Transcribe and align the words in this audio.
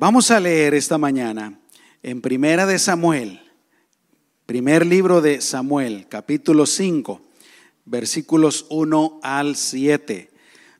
Vamos 0.00 0.30
a 0.30 0.40
leer 0.40 0.72
esta 0.72 0.96
mañana 0.96 1.60
en 2.02 2.22
Primera 2.22 2.64
de 2.64 2.78
Samuel, 2.78 3.38
primer 4.46 4.86
libro 4.86 5.20
de 5.20 5.42
Samuel, 5.42 6.06
capítulo 6.08 6.64
5, 6.64 7.20
versículos 7.84 8.64
1 8.70 9.20
al 9.22 9.56
7. 9.56 10.30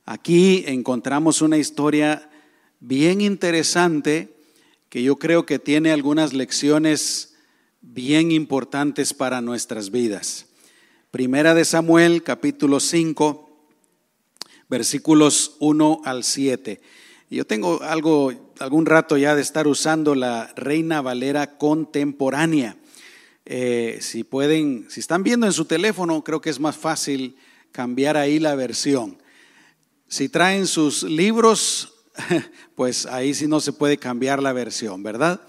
Aquí 0.05 0.63
encontramos 0.65 1.43
una 1.43 1.59
historia 1.59 2.31
bien 2.79 3.21
interesante 3.21 4.35
que 4.89 5.03
yo 5.03 5.17
creo 5.17 5.45
que 5.45 5.59
tiene 5.59 5.91
algunas 5.91 6.33
lecciones 6.33 7.35
bien 7.79 8.31
importantes 8.31 9.13
para 9.13 9.39
nuestras 9.39 9.91
vidas. 9.91 10.47
Primera 11.11 11.53
de 11.53 11.65
Samuel, 11.65 12.23
capítulo 12.23 12.79
5, 12.79 13.67
versículos 14.67 15.57
1 15.59 16.01
al 16.05 16.23
7. 16.23 16.81
Yo 17.29 17.45
tengo 17.45 17.83
algo, 17.83 18.33
algún 18.61 18.85
rato 18.85 19.17
ya 19.17 19.35
de 19.35 19.41
estar 19.41 19.67
usando 19.67 20.13
la 20.13 20.53
Reina 20.55 21.01
Valera 21.01 21.57
contemporánea. 21.57 22.77
Eh, 23.45 23.97
si 24.01 24.23
pueden, 24.23 24.85
si 24.89 24.99
están 24.99 25.23
viendo 25.23 25.47
en 25.47 25.53
su 25.53 25.65
teléfono, 25.65 26.23
creo 26.23 26.41
que 26.41 26.51
es 26.51 26.59
más 26.59 26.77
fácil 26.77 27.35
cambiar 27.71 28.17
ahí 28.17 28.39
la 28.39 28.53
versión. 28.55 29.17
Si 30.07 30.29
traen 30.29 30.67
sus 30.67 31.03
libros, 31.03 31.93
pues 32.75 33.07
ahí 33.07 33.33
sí 33.33 33.47
no 33.47 33.59
se 33.59 33.73
puede 33.73 33.97
cambiar 33.97 34.43
la 34.43 34.53
versión, 34.53 35.01
¿verdad? 35.01 35.41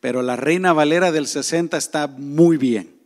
Pero 0.00 0.22
la 0.22 0.36
Reina 0.36 0.72
Valera 0.72 1.12
del 1.12 1.26
60 1.26 1.76
está 1.76 2.06
muy 2.06 2.56
bien. 2.56 2.96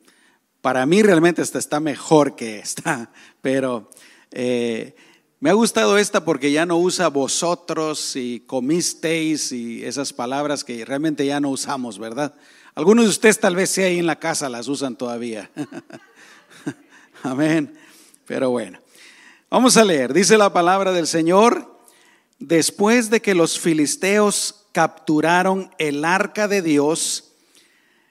Para 0.61 0.87
mí 0.87 1.03
realmente 1.03 1.43
esta 1.43 1.59
está 1.59 1.81
mejor 1.81 2.37
que 2.37 2.61
esta, 2.61 3.11
pero 3.43 3.91
eh, 4.31 4.95
me 5.41 5.49
ha 5.49 5.55
gustado 5.55 5.97
esta 5.97 6.23
porque 6.23 6.53
ya 6.53 6.67
no 6.67 6.77
usa 6.77 7.09
vosotros 7.09 8.15
y 8.15 8.41
comisteis 8.41 9.53
y 9.53 9.83
esas 9.83 10.13
palabras 10.13 10.65
que 10.65 10.85
realmente 10.85 11.25
ya 11.25 11.41
no 11.41 11.49
usamos, 11.49 11.99
¿verdad? 11.99 12.35
Algunos 12.75 13.07
de 13.07 13.11
ustedes 13.11 13.41
tal 13.41 13.57
vez 13.57 13.71
sea 13.71 13.87
ahí 13.87 13.99
en 13.99 14.07
la 14.07 14.19
casa 14.19 14.51
las 14.51 14.69
usan 14.69 14.97
todavía. 14.97 15.51
Amén. 17.23 17.75
Pero 18.27 18.51
bueno, 18.51 18.81
vamos 19.49 19.79
a 19.79 19.85
leer. 19.85 20.13
Dice 20.13 20.37
la 20.37 20.53
palabra 20.53 20.93
del 20.93 21.07
Señor, 21.07 21.75
después 22.39 23.09
de 23.09 23.23
que 23.23 23.35
los 23.35 23.59
filisteos 23.59 24.67
capturaron 24.73 25.71
el 25.79 26.05
arca 26.05 26.49
de 26.49 26.61
Dios, 26.61 27.33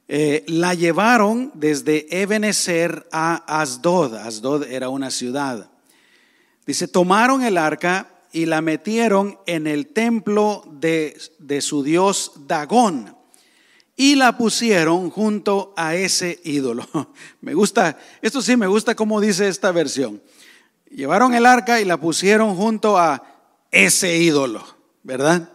eh, 0.08 0.44
la 0.48 0.74
llevaron 0.74 1.52
desde 1.54 2.08
Ebenezer 2.10 3.08
a 3.12 3.62
Asdod. 3.62 4.16
Asdod 4.16 4.64
era 4.64 4.90
una 4.90 5.12
ciudad. 5.12 5.70
Dice, 6.70 6.88
tomaron 6.88 7.42
el 7.42 7.58
arca 7.58 8.12
y 8.32 8.46
la 8.46 8.62
metieron 8.62 9.40
en 9.48 9.66
el 9.66 9.88
templo 9.88 10.64
de, 10.72 11.18
su 11.62 11.82
dios 11.82 12.34
Dagón 12.46 13.18
y 13.96 14.14
la 14.14 14.38
pusieron 14.38 15.10
junto 15.10 15.74
a 15.76 15.96
ese 15.96 16.40
ídolo. 16.44 16.88
Me 17.42 17.56
gusta, 17.56 17.98
esto 18.22 18.44
sí 18.44 18.56
me 18.56 18.68
gusta 18.68 18.94
como 18.94 19.20
dice 19.20 19.48
esta 19.48 19.72
versión. 19.72 20.22
Llevaron 20.92 21.34
el 21.34 21.48
arca 21.48 21.82
y 21.82 21.86
la 21.86 21.98
pusieron 21.98 22.56
junto 22.56 23.00
a 23.00 23.24
ese 23.72 24.18
ídolo, 24.18 24.64
¿verdad? 25.02 25.50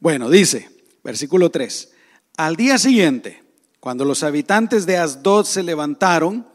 Bueno, 0.00 0.28
dice, 0.28 0.70
versículo 1.04 1.52
3, 1.52 1.92
al 2.36 2.56
día 2.56 2.78
siguiente, 2.78 3.44
cuando 3.78 4.04
los 4.04 4.24
habitantes 4.24 4.86
de 4.86 4.96
Asdod 4.96 5.44
se 5.44 5.62
levantaron, 5.62 6.48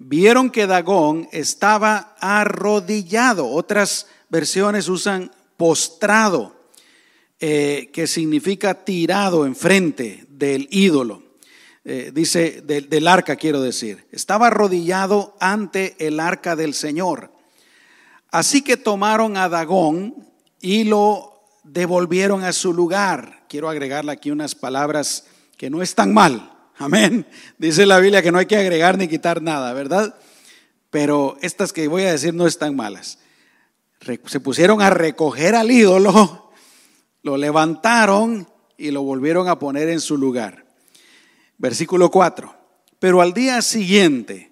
vieron 0.00 0.50
que 0.50 0.66
Dagón 0.66 1.28
estaba 1.30 2.16
arrodillado. 2.18 3.48
Otras 3.48 4.08
versiones 4.28 4.88
usan 4.88 5.30
postrado, 5.56 6.56
eh, 7.38 7.90
que 7.92 8.06
significa 8.06 8.74
tirado 8.84 9.46
enfrente 9.46 10.24
del 10.28 10.66
ídolo. 10.70 11.22
Eh, 11.84 12.10
dice 12.12 12.62
del 12.62 13.06
arca, 13.06 13.36
quiero 13.36 13.60
decir. 13.62 14.06
Estaba 14.10 14.48
arrodillado 14.48 15.36
ante 15.38 15.94
el 15.98 16.18
arca 16.18 16.56
del 16.56 16.74
Señor. 16.74 17.32
Así 18.30 18.62
que 18.62 18.76
tomaron 18.76 19.36
a 19.36 19.48
Dagón 19.48 20.26
y 20.60 20.84
lo 20.84 21.42
devolvieron 21.64 22.44
a 22.44 22.52
su 22.52 22.72
lugar. 22.72 23.44
Quiero 23.48 23.68
agregarle 23.68 24.12
aquí 24.12 24.30
unas 24.30 24.54
palabras 24.54 25.26
que 25.56 25.68
no 25.68 25.82
están 25.82 26.14
mal. 26.14 26.49
Amén. 26.80 27.26
Dice 27.58 27.84
la 27.84 27.98
Biblia 27.98 28.22
que 28.22 28.32
no 28.32 28.38
hay 28.38 28.46
que 28.46 28.56
agregar 28.56 28.96
ni 28.96 29.06
quitar 29.06 29.42
nada, 29.42 29.74
¿verdad? 29.74 30.14
Pero 30.88 31.36
estas 31.42 31.74
que 31.74 31.86
voy 31.88 32.04
a 32.04 32.12
decir 32.12 32.32
no 32.32 32.46
están 32.46 32.74
malas. 32.74 33.18
Se 34.24 34.40
pusieron 34.40 34.80
a 34.80 34.88
recoger 34.88 35.54
al 35.54 35.70
ídolo, 35.70 36.50
lo 37.22 37.36
levantaron 37.36 38.48
y 38.78 38.92
lo 38.92 39.02
volvieron 39.02 39.46
a 39.46 39.58
poner 39.58 39.90
en 39.90 40.00
su 40.00 40.16
lugar. 40.16 40.64
Versículo 41.58 42.10
4. 42.10 42.54
Pero 42.98 43.20
al 43.20 43.34
día 43.34 43.60
siguiente, 43.60 44.50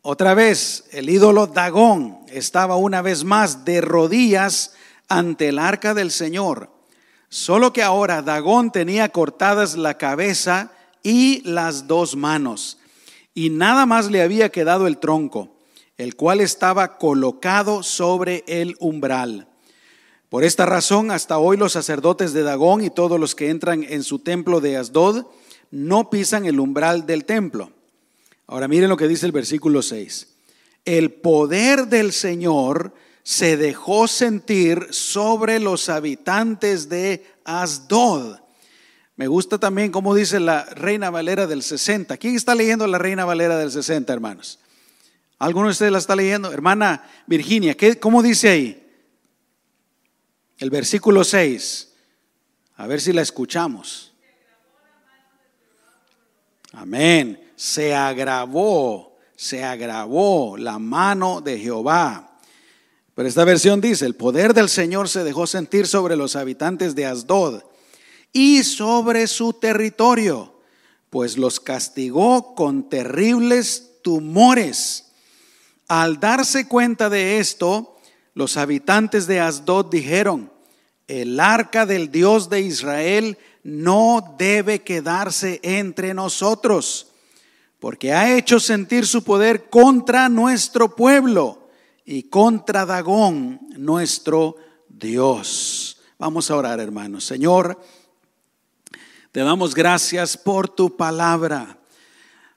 otra 0.00 0.34
vez, 0.34 0.86
el 0.90 1.08
ídolo 1.08 1.46
Dagón 1.46 2.26
estaba 2.26 2.74
una 2.74 3.02
vez 3.02 3.22
más 3.22 3.64
de 3.64 3.80
rodillas 3.80 4.74
ante 5.06 5.50
el 5.50 5.60
arca 5.60 5.94
del 5.94 6.10
Señor. 6.10 6.72
Solo 7.28 7.72
que 7.72 7.84
ahora 7.84 8.20
Dagón 8.20 8.72
tenía 8.72 9.10
cortadas 9.10 9.76
la 9.76 9.96
cabeza 9.96 10.72
y 11.02 11.42
las 11.48 11.86
dos 11.86 12.16
manos. 12.16 12.78
Y 13.34 13.50
nada 13.50 13.86
más 13.86 14.10
le 14.10 14.22
había 14.22 14.50
quedado 14.50 14.86
el 14.86 14.98
tronco, 14.98 15.56
el 15.96 16.16
cual 16.16 16.40
estaba 16.40 16.98
colocado 16.98 17.82
sobre 17.82 18.44
el 18.46 18.76
umbral. 18.78 19.48
Por 20.28 20.44
esta 20.44 20.66
razón, 20.66 21.10
hasta 21.10 21.38
hoy 21.38 21.56
los 21.56 21.72
sacerdotes 21.72 22.32
de 22.32 22.42
Dagón 22.42 22.82
y 22.82 22.90
todos 22.90 23.20
los 23.20 23.34
que 23.34 23.50
entran 23.50 23.84
en 23.84 24.02
su 24.02 24.18
templo 24.18 24.60
de 24.60 24.76
Asdod 24.76 25.26
no 25.70 26.10
pisan 26.10 26.46
el 26.46 26.60
umbral 26.60 27.06
del 27.06 27.24
templo. 27.24 27.70
Ahora 28.46 28.68
miren 28.68 28.88
lo 28.88 28.96
que 28.96 29.08
dice 29.08 29.26
el 29.26 29.32
versículo 29.32 29.82
6. 29.82 30.28
El 30.84 31.12
poder 31.12 31.86
del 31.86 32.12
Señor 32.12 32.94
se 33.22 33.56
dejó 33.56 34.08
sentir 34.08 34.88
sobre 34.90 35.60
los 35.60 35.88
habitantes 35.88 36.88
de 36.88 37.24
Asdod 37.44 38.41
me 39.16 39.26
gusta 39.26 39.58
también 39.58 39.92
como 39.92 40.14
dice 40.14 40.40
la 40.40 40.64
Reina 40.64 41.10
Valera 41.10 41.46
del 41.46 41.62
60. 41.62 42.16
¿Quién 42.16 42.34
está 42.34 42.54
leyendo 42.54 42.86
la 42.86 42.98
Reina 42.98 43.24
Valera 43.24 43.58
del 43.58 43.70
60, 43.70 44.12
hermanos? 44.12 44.58
¿Alguno 45.38 45.66
de 45.66 45.72
ustedes 45.72 45.92
la 45.92 45.98
está 45.98 46.16
leyendo? 46.16 46.52
Hermana 46.52 47.08
Virginia, 47.26 47.76
¿qué, 47.76 47.98
¿cómo 47.98 48.22
dice 48.22 48.48
ahí? 48.48 48.78
El 50.58 50.70
versículo 50.70 51.24
6. 51.24 51.92
A 52.76 52.86
ver 52.86 53.00
si 53.00 53.12
la 53.12 53.22
escuchamos. 53.22 54.12
Amén. 56.72 57.52
Se 57.54 57.94
agravó, 57.94 59.18
se 59.36 59.62
agravó 59.62 60.56
la 60.56 60.78
mano 60.78 61.40
de 61.40 61.58
Jehová. 61.58 62.38
Pero 63.14 63.28
esta 63.28 63.44
versión 63.44 63.80
dice, 63.80 64.06
el 64.06 64.14
poder 64.14 64.54
del 64.54 64.70
Señor 64.70 65.08
se 65.08 65.22
dejó 65.22 65.46
sentir 65.46 65.86
sobre 65.86 66.16
los 66.16 66.34
habitantes 66.34 66.94
de 66.94 67.04
Asdod 67.04 67.62
y 68.32 68.62
sobre 68.64 69.26
su 69.26 69.52
territorio, 69.52 70.54
pues 71.10 71.36
los 71.36 71.60
castigó 71.60 72.54
con 72.54 72.88
terribles 72.88 73.90
tumores. 74.02 75.12
Al 75.88 76.18
darse 76.18 76.66
cuenta 76.66 77.10
de 77.10 77.38
esto, 77.38 77.98
los 78.34 78.56
habitantes 78.56 79.26
de 79.26 79.40
Asdod 79.40 79.90
dijeron, 79.90 80.50
el 81.06 81.38
arca 81.40 81.84
del 81.84 82.10
Dios 82.10 82.48
de 82.48 82.62
Israel 82.62 83.36
no 83.62 84.34
debe 84.38 84.80
quedarse 84.80 85.60
entre 85.62 86.14
nosotros, 86.14 87.08
porque 87.78 88.12
ha 88.12 88.36
hecho 88.36 88.58
sentir 88.60 89.06
su 89.06 89.22
poder 89.22 89.68
contra 89.68 90.28
nuestro 90.28 90.96
pueblo 90.96 91.68
y 92.04 92.24
contra 92.24 92.86
Dagón, 92.86 93.60
nuestro 93.76 94.56
Dios. 94.88 95.98
Vamos 96.18 96.50
a 96.50 96.56
orar, 96.56 96.80
hermanos. 96.80 97.24
Señor, 97.24 97.78
te 99.32 99.40
damos 99.40 99.74
gracias 99.74 100.36
por 100.36 100.68
tu 100.68 100.94
palabra. 100.94 101.78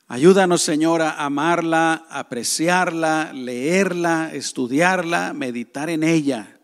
Ayúdanos, 0.09 0.61
Señor, 0.61 1.01
a 1.01 1.23
amarla, 1.23 2.05
apreciarla, 2.09 3.31
leerla, 3.33 4.31
estudiarla, 4.33 5.31
meditar 5.33 5.89
en 5.89 6.03
ella. 6.03 6.59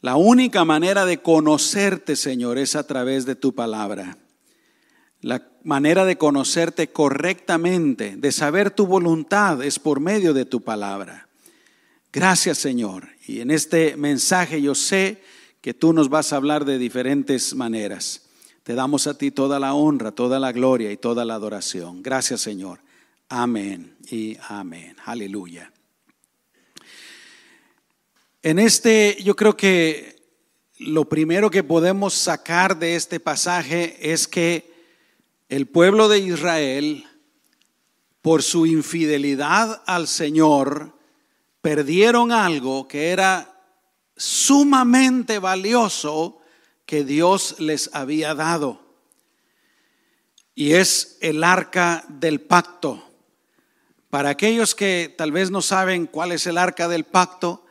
La 0.00 0.14
única 0.14 0.64
manera 0.64 1.04
de 1.04 1.20
conocerte, 1.20 2.14
Señor, 2.14 2.58
es 2.58 2.76
a 2.76 2.86
través 2.86 3.26
de 3.26 3.34
tu 3.34 3.56
palabra. 3.56 4.18
La 5.20 5.48
manera 5.64 6.04
de 6.04 6.16
conocerte 6.16 6.92
correctamente, 6.92 8.14
de 8.16 8.30
saber 8.30 8.70
tu 8.70 8.86
voluntad, 8.86 9.64
es 9.64 9.80
por 9.80 9.98
medio 9.98 10.32
de 10.32 10.44
tu 10.44 10.60
palabra. 10.60 11.28
Gracias, 12.12 12.58
Señor. 12.58 13.08
Y 13.26 13.40
en 13.40 13.50
este 13.50 13.96
mensaje 13.96 14.62
yo 14.62 14.76
sé 14.76 15.20
que 15.60 15.74
tú 15.74 15.92
nos 15.92 16.08
vas 16.08 16.32
a 16.32 16.36
hablar 16.36 16.64
de 16.64 16.78
diferentes 16.78 17.56
maneras. 17.56 18.21
Te 18.62 18.74
damos 18.74 19.08
a 19.08 19.18
ti 19.18 19.32
toda 19.32 19.58
la 19.58 19.74
honra, 19.74 20.12
toda 20.12 20.38
la 20.38 20.52
gloria 20.52 20.92
y 20.92 20.96
toda 20.96 21.24
la 21.24 21.34
adoración. 21.34 22.02
Gracias 22.02 22.40
Señor. 22.40 22.80
Amén 23.28 23.96
y 24.08 24.36
amén. 24.48 24.96
Aleluya. 25.04 25.72
En 28.42 28.58
este 28.60 29.16
yo 29.24 29.34
creo 29.34 29.56
que 29.56 30.22
lo 30.78 31.08
primero 31.08 31.50
que 31.50 31.64
podemos 31.64 32.14
sacar 32.14 32.78
de 32.78 32.94
este 32.94 33.18
pasaje 33.18 34.12
es 34.12 34.28
que 34.28 34.72
el 35.48 35.66
pueblo 35.66 36.08
de 36.08 36.18
Israel, 36.20 37.04
por 38.20 38.42
su 38.42 38.66
infidelidad 38.66 39.82
al 39.86 40.06
Señor, 40.06 40.96
perdieron 41.60 42.30
algo 42.30 42.86
que 42.86 43.10
era 43.10 43.60
sumamente 44.16 45.40
valioso 45.40 46.41
que 46.92 47.04
Dios 47.04 47.54
les 47.58 47.88
había 47.94 48.34
dado. 48.34 48.82
Y 50.54 50.74
es 50.74 51.16
el 51.22 51.42
arca 51.42 52.04
del 52.06 52.38
pacto. 52.42 53.02
Para 54.10 54.28
aquellos 54.28 54.74
que 54.74 55.14
tal 55.16 55.32
vez 55.32 55.50
no 55.50 55.62
saben 55.62 56.04
cuál 56.04 56.32
es 56.32 56.46
el 56.46 56.58
arca 56.58 56.88
del 56.88 57.04
pacto, 57.04 57.64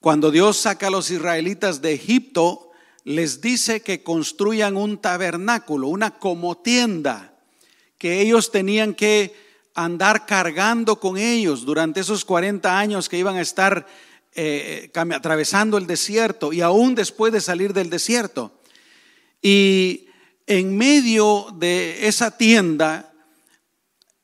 cuando 0.00 0.30
Dios 0.30 0.56
saca 0.56 0.86
a 0.86 0.90
los 0.90 1.10
israelitas 1.10 1.82
de 1.82 1.92
Egipto, 1.92 2.70
les 3.04 3.42
dice 3.42 3.82
que 3.82 4.02
construyan 4.02 4.78
un 4.78 4.96
tabernáculo, 4.96 5.88
una 5.88 6.18
como 6.18 6.56
tienda, 6.56 7.34
que 7.98 8.22
ellos 8.22 8.50
tenían 8.50 8.94
que 8.94 9.36
andar 9.74 10.24
cargando 10.24 10.98
con 10.98 11.18
ellos 11.18 11.66
durante 11.66 12.00
esos 12.00 12.24
40 12.24 12.78
años 12.78 13.10
que 13.10 13.18
iban 13.18 13.36
a 13.36 13.42
estar 13.42 13.86
eh, 14.34 14.90
atravesando 14.94 15.76
el 15.78 15.86
desierto 15.86 16.52
y 16.52 16.60
aún 16.60 16.94
después 16.94 17.32
de 17.32 17.40
salir 17.40 17.72
del 17.72 17.90
desierto. 17.90 18.52
Y 19.40 20.06
en 20.46 20.76
medio 20.76 21.46
de 21.54 22.06
esa 22.06 22.36
tienda 22.36 23.12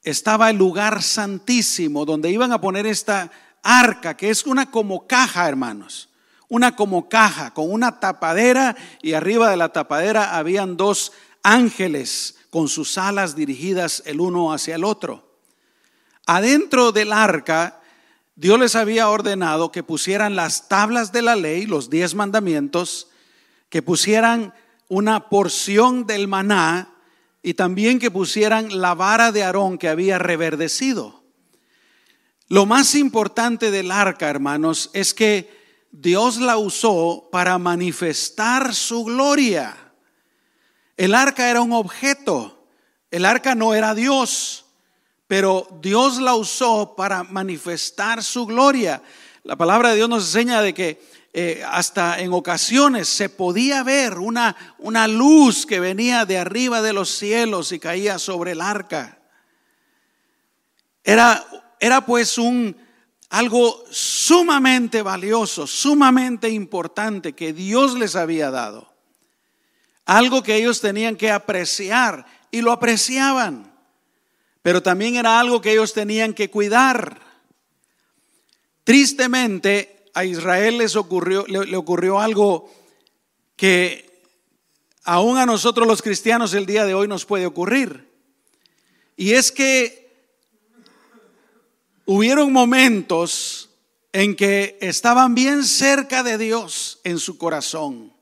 estaba 0.02 0.50
el 0.50 0.56
lugar 0.56 1.02
santísimo 1.02 2.04
donde 2.04 2.30
iban 2.30 2.52
a 2.52 2.60
poner 2.60 2.86
esta 2.86 3.30
arca, 3.62 4.16
que 4.16 4.30
es 4.30 4.46
una 4.46 4.70
como 4.70 5.06
caja, 5.06 5.48
hermanos. 5.48 6.08
Una 6.48 6.74
como 6.74 7.10
caja, 7.10 7.52
con 7.52 7.70
una 7.70 8.00
tapadera 8.00 8.74
y 9.02 9.12
arriba 9.12 9.50
de 9.50 9.58
la 9.58 9.68
tapadera 9.68 10.38
habían 10.38 10.78
dos 10.78 11.12
ángeles 11.42 12.36
con 12.48 12.68
sus 12.68 12.96
alas 12.96 13.36
dirigidas 13.36 14.02
el 14.06 14.20
uno 14.20 14.52
hacia 14.52 14.76
el 14.76 14.84
otro. 14.84 15.28
Adentro 16.24 16.92
del 16.92 17.12
arca, 17.12 17.80
Dios 18.38 18.60
les 18.60 18.76
había 18.76 19.10
ordenado 19.10 19.72
que 19.72 19.82
pusieran 19.82 20.36
las 20.36 20.68
tablas 20.68 21.10
de 21.10 21.22
la 21.22 21.34
ley, 21.34 21.66
los 21.66 21.90
diez 21.90 22.14
mandamientos, 22.14 23.08
que 23.68 23.82
pusieran 23.82 24.54
una 24.86 25.28
porción 25.28 26.06
del 26.06 26.28
maná 26.28 26.94
y 27.42 27.54
también 27.54 27.98
que 27.98 28.12
pusieran 28.12 28.80
la 28.80 28.94
vara 28.94 29.32
de 29.32 29.42
Aarón 29.42 29.76
que 29.76 29.88
había 29.88 30.20
reverdecido. 30.20 31.24
Lo 32.46 32.64
más 32.64 32.94
importante 32.94 33.72
del 33.72 33.90
arca, 33.90 34.30
hermanos, 34.30 34.90
es 34.92 35.14
que 35.14 35.50
Dios 35.90 36.36
la 36.36 36.58
usó 36.58 37.28
para 37.32 37.58
manifestar 37.58 38.72
su 38.72 39.02
gloria. 39.02 39.76
El 40.96 41.16
arca 41.16 41.50
era 41.50 41.60
un 41.60 41.72
objeto, 41.72 42.68
el 43.10 43.24
arca 43.24 43.56
no 43.56 43.74
era 43.74 43.96
Dios 43.96 44.67
pero 45.28 45.68
Dios 45.82 46.18
la 46.18 46.34
usó 46.34 46.94
para 46.96 47.22
manifestar 47.22 48.24
su 48.24 48.46
gloria. 48.46 49.02
La 49.44 49.56
palabra 49.56 49.90
de 49.90 49.96
Dios 49.96 50.08
nos 50.08 50.24
enseña 50.24 50.62
de 50.62 50.72
que 50.72 51.00
eh, 51.34 51.62
hasta 51.70 52.18
en 52.18 52.32
ocasiones 52.32 53.08
se 53.08 53.28
podía 53.28 53.82
ver 53.82 54.18
una, 54.18 54.56
una 54.78 55.06
luz 55.06 55.66
que 55.66 55.80
venía 55.80 56.24
de 56.24 56.38
arriba 56.38 56.80
de 56.80 56.94
los 56.94 57.10
cielos 57.10 57.72
y 57.72 57.78
caía 57.78 58.18
sobre 58.18 58.52
el 58.52 58.62
arca. 58.62 59.18
Era, 61.04 61.46
era 61.78 62.04
pues 62.06 62.38
un 62.38 62.74
algo 63.28 63.84
sumamente 63.90 65.02
valioso, 65.02 65.66
sumamente 65.66 66.48
importante 66.48 67.34
que 67.34 67.52
Dios 67.52 67.98
les 67.98 68.16
había 68.16 68.50
dado. 68.50 68.94
Algo 70.06 70.42
que 70.42 70.56
ellos 70.56 70.80
tenían 70.80 71.16
que 71.16 71.30
apreciar 71.30 72.24
y 72.50 72.62
lo 72.62 72.72
apreciaban 72.72 73.77
pero 74.68 74.82
también 74.82 75.16
era 75.16 75.40
algo 75.40 75.62
que 75.62 75.72
ellos 75.72 75.94
tenían 75.94 76.34
que 76.34 76.50
cuidar. 76.50 77.22
Tristemente, 78.84 80.10
a 80.12 80.26
Israel 80.26 80.76
les 80.76 80.94
ocurrió, 80.94 81.46
le, 81.46 81.74
ocurrió 81.74 82.20
algo 82.20 82.70
que 83.56 84.20
aún 85.04 85.38
a 85.38 85.46
nosotros 85.46 85.88
los 85.88 86.02
cristianos 86.02 86.52
el 86.52 86.66
día 86.66 86.84
de 86.84 86.92
hoy 86.92 87.08
nos 87.08 87.24
puede 87.24 87.46
ocurrir. 87.46 88.12
Y 89.16 89.32
es 89.32 89.50
que 89.50 90.28
hubieron 92.04 92.52
momentos 92.52 93.70
en 94.12 94.36
que 94.36 94.76
estaban 94.82 95.34
bien 95.34 95.64
cerca 95.64 96.22
de 96.22 96.36
Dios 96.36 97.00
en 97.04 97.18
su 97.18 97.38
corazón. 97.38 98.12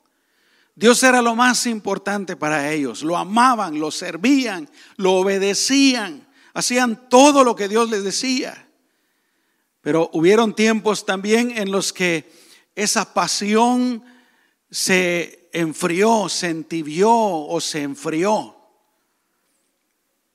Dios 0.75 1.03
era 1.03 1.21
lo 1.21 1.35
más 1.35 1.65
importante 1.65 2.37
para 2.37 2.71
ellos. 2.71 3.03
Lo 3.03 3.17
amaban, 3.17 3.81
lo 3.81 3.91
servían, 3.91 4.69
lo 4.95 5.15
obedecían 5.15 6.25
hacían 6.57 7.07
todo 7.07 7.43
lo 7.43 7.55
que 7.55 7.67
Dios 7.67 7.91
les 7.91 8.03
decía. 8.03 8.67
Pero 9.81 10.09
hubieron 10.11 10.55
tiempos 10.55 11.05
también 11.05 11.55
en 11.55 11.71
los 11.71 11.93
que 11.93 12.31
esa 12.73 13.13
pasión 13.13 14.03
se 14.71 15.49
enfrió, 15.53 16.27
se 16.29 16.49
entibió 16.49 17.11
o 17.11 17.61
se 17.61 17.83
enfrió. 17.83 18.57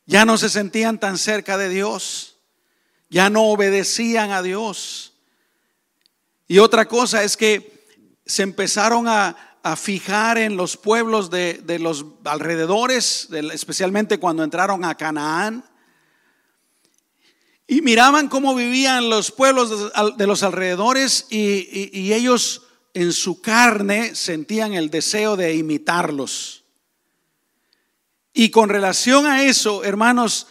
Ya 0.07 0.25
no 0.25 0.39
se 0.39 0.49
sentían 0.49 1.01
tan 1.01 1.19
cerca 1.19 1.59
de 1.59 1.69
Dios, 1.69 2.37
ya 3.11 3.29
no 3.29 3.47
obedecían 3.47 4.31
a 4.31 4.43
Dios. 4.43 5.15
Y 6.47 6.61
otra 6.61 6.87
cosa 6.87 7.25
es 7.25 7.37
que 7.37 7.85
se 8.25 8.45
empezaron 8.45 9.09
a, 9.09 9.49
fijar 9.77 10.39
en 10.39 10.57
los 10.57 10.77
pueblos 10.77 11.31
de, 11.31 11.79
los 11.81 12.05
alrededores, 12.25 13.29
especialmente 13.53 14.19
cuando 14.19 14.45
entraron 14.45 14.85
a 14.85 14.97
Canaán. 14.97 15.65
Y 17.73 17.81
miraban 17.81 18.29
cómo 18.29 18.55
vivían 18.55 19.09
los 19.09 19.31
pueblos 19.31 19.95
de 20.19 20.27
los 20.27 20.43
alrededores 20.43 21.25
y, 21.31 22.13
ellos 22.13 22.65
en 22.93 23.15
su 23.15 23.41
carne 23.41 24.15
sentían 24.15 24.75
el 24.75 24.91
deseo 24.91 25.39
de 25.39 25.55
imitarlos. 25.55 26.65
Y 28.35 28.51
con 28.51 28.69
relación 28.69 29.25
a 29.25 29.45
eso, 29.45 29.85
hermanos, 29.85 30.49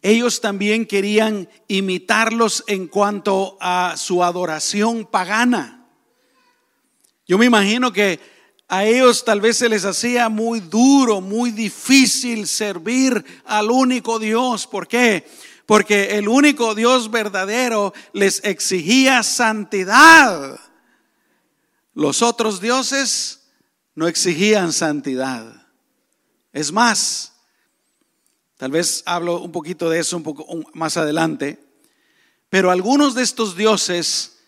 ellos 0.00 0.40
también 0.40 0.86
querían 0.86 1.50
imitarlos 1.68 2.64
en 2.66 2.86
cuanto 2.86 3.58
a 3.60 3.96
su 3.98 4.24
adoración 4.24 5.04
pagana. 5.04 5.86
Yo 7.28 7.36
me 7.36 7.44
imagino 7.44 7.92
que 7.92 8.18
a 8.68 8.86
ellos 8.86 9.22
tal 9.22 9.42
vez 9.42 9.58
se 9.58 9.68
les 9.68 9.84
hacía 9.84 10.30
muy 10.30 10.60
duro, 10.60 11.20
muy 11.20 11.50
difícil 11.50 12.46
servir 12.46 13.22
al 13.44 13.70
único 13.70 14.18
Dios. 14.18 14.66
¿Por 14.66 14.88
qué? 14.88 15.26
porque 15.26 15.53
el 15.68 16.28
único 16.28 16.74
Dios 16.74 17.10
verdadero 17.10 17.92
les 18.12 18.42
exigía 18.44 19.22
santidad. 19.22 20.60
Los 21.94 22.22
otros 22.22 22.60
dioses 22.60 23.48
no 23.94 24.06
exigían 24.06 24.72
santidad. 24.72 25.66
Es 26.52 26.70
más, 26.72 27.32
tal 28.56 28.70
vez 28.70 29.02
hablo 29.06 29.40
un 29.40 29.52
poquito 29.52 29.88
de 29.88 30.00
eso 30.00 30.16
un 30.16 30.22
poco 30.22 30.46
más 30.74 30.96
adelante, 30.96 31.64
pero 32.50 32.70
algunos 32.70 33.14
de 33.14 33.22
estos 33.22 33.56
dioses, 33.56 34.38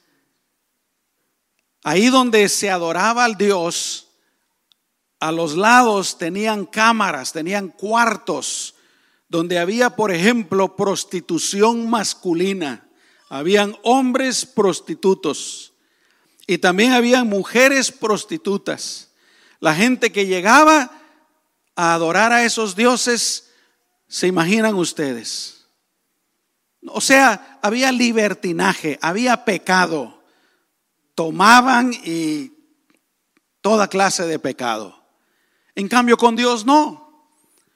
ahí 1.82 2.08
donde 2.08 2.48
se 2.48 2.70
adoraba 2.70 3.24
al 3.24 3.36
Dios, 3.36 4.08
a 5.18 5.32
los 5.32 5.56
lados 5.56 6.18
tenían 6.18 6.66
cámaras, 6.66 7.32
tenían 7.32 7.68
cuartos 7.68 8.75
donde 9.28 9.58
había, 9.58 9.90
por 9.90 10.12
ejemplo, 10.12 10.76
prostitución 10.76 11.88
masculina. 11.90 12.88
Habían 13.28 13.76
hombres 13.82 14.46
prostitutos 14.46 15.72
y 16.46 16.58
también 16.58 16.92
habían 16.92 17.26
mujeres 17.26 17.90
prostitutas. 17.90 19.10
La 19.58 19.74
gente 19.74 20.12
que 20.12 20.26
llegaba 20.26 20.90
a 21.74 21.94
adorar 21.94 22.32
a 22.32 22.44
esos 22.44 22.76
dioses, 22.76 23.50
se 24.08 24.28
imaginan 24.28 24.74
ustedes. 24.74 25.66
O 26.86 27.00
sea, 27.00 27.58
había 27.62 27.90
libertinaje, 27.90 28.98
había 29.02 29.44
pecado. 29.44 30.22
Tomaban 31.14 31.92
y 31.92 32.52
toda 33.60 33.88
clase 33.88 34.26
de 34.26 34.38
pecado. 34.38 35.04
En 35.74 35.88
cambio, 35.88 36.16
con 36.16 36.36
Dios 36.36 36.64
no. 36.64 37.30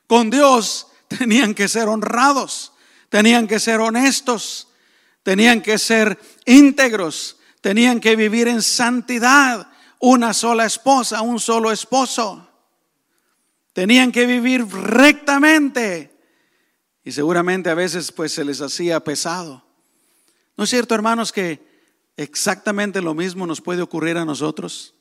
Con 0.07 0.30
Dios 0.30 0.87
tenían 1.19 1.55
que 1.55 1.69
ser 1.69 1.88
honrados, 1.88 2.73
tenían 3.09 3.47
que 3.47 3.61
ser 3.61 3.81
honestos, 3.81 4.69
tenían 5.23 5.61
que 5.61 5.79
ser 5.79 6.19
íntegros, 6.47 7.37
tenían 7.61 8.00
que 8.00 8.17
vivir 8.17 8.49
en 8.49 8.62
santidad, 8.62 9.69
una 9.99 10.33
sola 10.33 10.64
esposa, 10.64 11.21
un 11.21 11.38
solo 11.38 11.71
esposo. 11.71 12.49
Tenían 13.75 14.12
que 14.12 14.26
vivir 14.26 14.67
rectamente. 14.67 16.11
Y 17.05 17.12
seguramente 17.12 17.69
a 17.69 17.75
veces 17.75 18.11
pues 18.11 18.33
se 18.33 18.45
les 18.45 18.61
hacía 18.61 19.00
pesado. 19.00 19.62
¿No 20.57 20.64
es 20.64 20.71
cierto, 20.71 20.95
hermanos, 20.95 21.33
que 21.33 21.62
exactamente 22.17 23.02
lo 23.02 23.14
mismo 23.14 23.47
nos 23.47 23.61
puede 23.61 23.83
ocurrir 23.83 24.17
a 24.17 24.25
nosotros? 24.25 24.95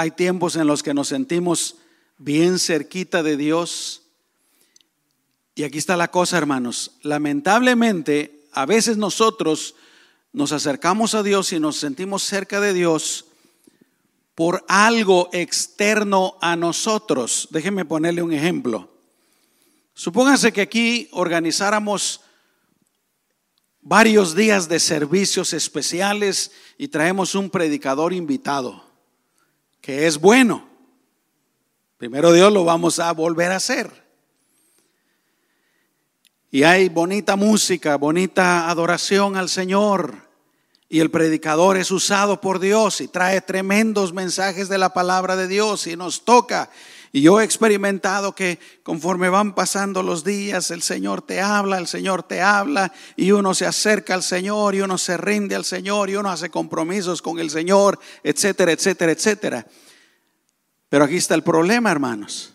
hay 0.00 0.10
tiempos 0.12 0.56
en 0.56 0.66
los 0.66 0.82
que 0.82 0.94
nos 0.94 1.08
sentimos 1.08 1.76
bien 2.16 2.58
cerquita 2.58 3.22
de 3.22 3.36
Dios. 3.36 4.02
Y 5.60 5.64
aquí 5.64 5.76
está 5.76 5.94
la 5.94 6.10
cosa, 6.10 6.38
hermanos. 6.38 6.92
Lamentablemente, 7.02 8.46
a 8.52 8.64
veces 8.64 8.96
nosotros 8.96 9.74
nos 10.32 10.52
acercamos 10.52 11.14
a 11.14 11.22
Dios 11.22 11.52
y 11.52 11.60
nos 11.60 11.76
sentimos 11.76 12.22
cerca 12.22 12.62
de 12.62 12.72
Dios 12.72 13.26
por 14.34 14.64
algo 14.68 15.28
externo 15.34 16.38
a 16.40 16.56
nosotros. 16.56 17.46
Déjenme 17.50 17.84
ponerle 17.84 18.22
un 18.22 18.32
ejemplo. 18.32 18.90
Supóngase 19.92 20.50
que 20.50 20.62
aquí 20.62 21.10
organizáramos 21.12 22.22
varios 23.82 24.34
días 24.34 24.66
de 24.66 24.80
servicios 24.80 25.52
especiales 25.52 26.52
y 26.78 26.88
traemos 26.88 27.34
un 27.34 27.50
predicador 27.50 28.14
invitado, 28.14 28.82
que 29.82 30.06
es 30.06 30.18
bueno. 30.18 30.66
Primero 31.98 32.32
Dios 32.32 32.50
lo 32.50 32.64
vamos 32.64 32.98
a 32.98 33.12
volver 33.12 33.52
a 33.52 33.56
hacer. 33.56 33.99
Y 36.50 36.64
hay 36.64 36.88
bonita 36.88 37.36
música, 37.36 37.96
bonita 37.96 38.68
adoración 38.68 39.36
al 39.36 39.48
Señor. 39.48 40.28
Y 40.88 41.00
el 41.00 41.10
predicador 41.10 41.76
es 41.76 41.90
usado 41.90 42.40
por 42.40 42.58
Dios 42.58 43.00
y 43.00 43.08
trae 43.08 43.40
tremendos 43.40 44.12
mensajes 44.12 44.68
de 44.68 44.78
la 44.78 44.92
palabra 44.92 45.36
de 45.36 45.46
Dios 45.46 45.86
y 45.86 45.96
nos 45.96 46.24
toca 46.24 46.70
y 47.12 47.22
yo 47.22 47.40
he 47.40 47.44
experimentado 47.44 48.34
que 48.34 48.60
conforme 48.84 49.28
van 49.28 49.54
pasando 49.54 50.02
los 50.02 50.22
días, 50.22 50.70
el 50.70 50.80
Señor 50.80 51.22
te 51.22 51.40
habla, 51.40 51.78
el 51.78 51.88
Señor 51.88 52.22
te 52.22 52.40
habla, 52.40 52.92
y 53.16 53.32
uno 53.32 53.52
se 53.52 53.66
acerca 53.66 54.14
al 54.14 54.22
Señor, 54.22 54.76
y 54.76 54.80
uno 54.80 54.96
se 54.96 55.16
rinde 55.16 55.56
al 55.56 55.64
Señor, 55.64 56.08
y 56.08 56.14
uno 56.14 56.30
hace 56.30 56.50
compromisos 56.50 57.20
con 57.20 57.40
el 57.40 57.50
Señor, 57.50 57.98
etcétera, 58.22 58.70
etcétera, 58.70 59.10
etcétera. 59.10 59.66
Pero 60.88 61.04
aquí 61.04 61.16
está 61.16 61.34
el 61.34 61.42
problema, 61.42 61.90
hermanos, 61.90 62.54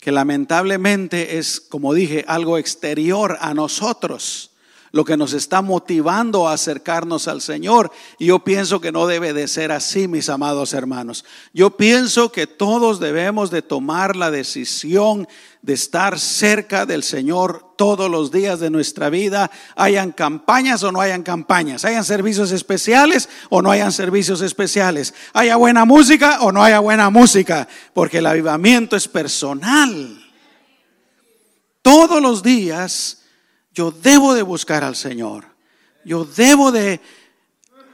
que 0.00 0.12
lamentablemente 0.12 1.38
es, 1.38 1.60
como 1.60 1.94
dije, 1.94 2.24
algo 2.26 2.58
exterior 2.58 3.36
a 3.40 3.54
nosotros 3.54 4.49
lo 4.92 5.04
que 5.04 5.16
nos 5.16 5.32
está 5.32 5.62
motivando 5.62 6.48
a 6.48 6.54
acercarnos 6.54 7.28
al 7.28 7.40
Señor. 7.40 7.90
Y 8.18 8.26
yo 8.26 8.40
pienso 8.40 8.80
que 8.80 8.92
no 8.92 9.06
debe 9.06 9.32
de 9.32 9.48
ser 9.48 9.72
así, 9.72 10.08
mis 10.08 10.28
amados 10.28 10.72
hermanos. 10.72 11.24
Yo 11.52 11.76
pienso 11.76 12.32
que 12.32 12.46
todos 12.46 13.00
debemos 13.00 13.50
de 13.50 13.62
tomar 13.62 14.16
la 14.16 14.30
decisión 14.30 15.28
de 15.62 15.74
estar 15.74 16.18
cerca 16.18 16.86
del 16.86 17.02
Señor 17.02 17.74
todos 17.76 18.10
los 18.10 18.30
días 18.30 18.60
de 18.60 18.70
nuestra 18.70 19.10
vida, 19.10 19.50
hayan 19.76 20.12
campañas 20.12 20.82
o 20.82 20.90
no 20.90 21.00
hayan 21.00 21.22
campañas, 21.22 21.84
hayan 21.84 22.04
servicios 22.04 22.50
especiales 22.50 23.28
o 23.50 23.60
no 23.60 23.70
hayan 23.70 23.92
servicios 23.92 24.40
especiales, 24.40 25.14
haya 25.34 25.56
buena 25.56 25.84
música 25.84 26.40
o 26.40 26.50
no 26.50 26.62
haya 26.62 26.80
buena 26.80 27.10
música, 27.10 27.68
porque 27.92 28.18
el 28.18 28.26
avivamiento 28.26 28.96
es 28.96 29.06
personal. 29.06 30.24
Todos 31.82 32.20
los 32.22 32.42
días 32.42 33.19
yo 33.80 33.90
debo 33.90 34.34
de 34.34 34.42
buscar 34.42 34.84
al 34.84 34.94
Señor. 34.94 35.46
Yo 36.04 36.26
debo 36.26 36.70
de, 36.70 37.00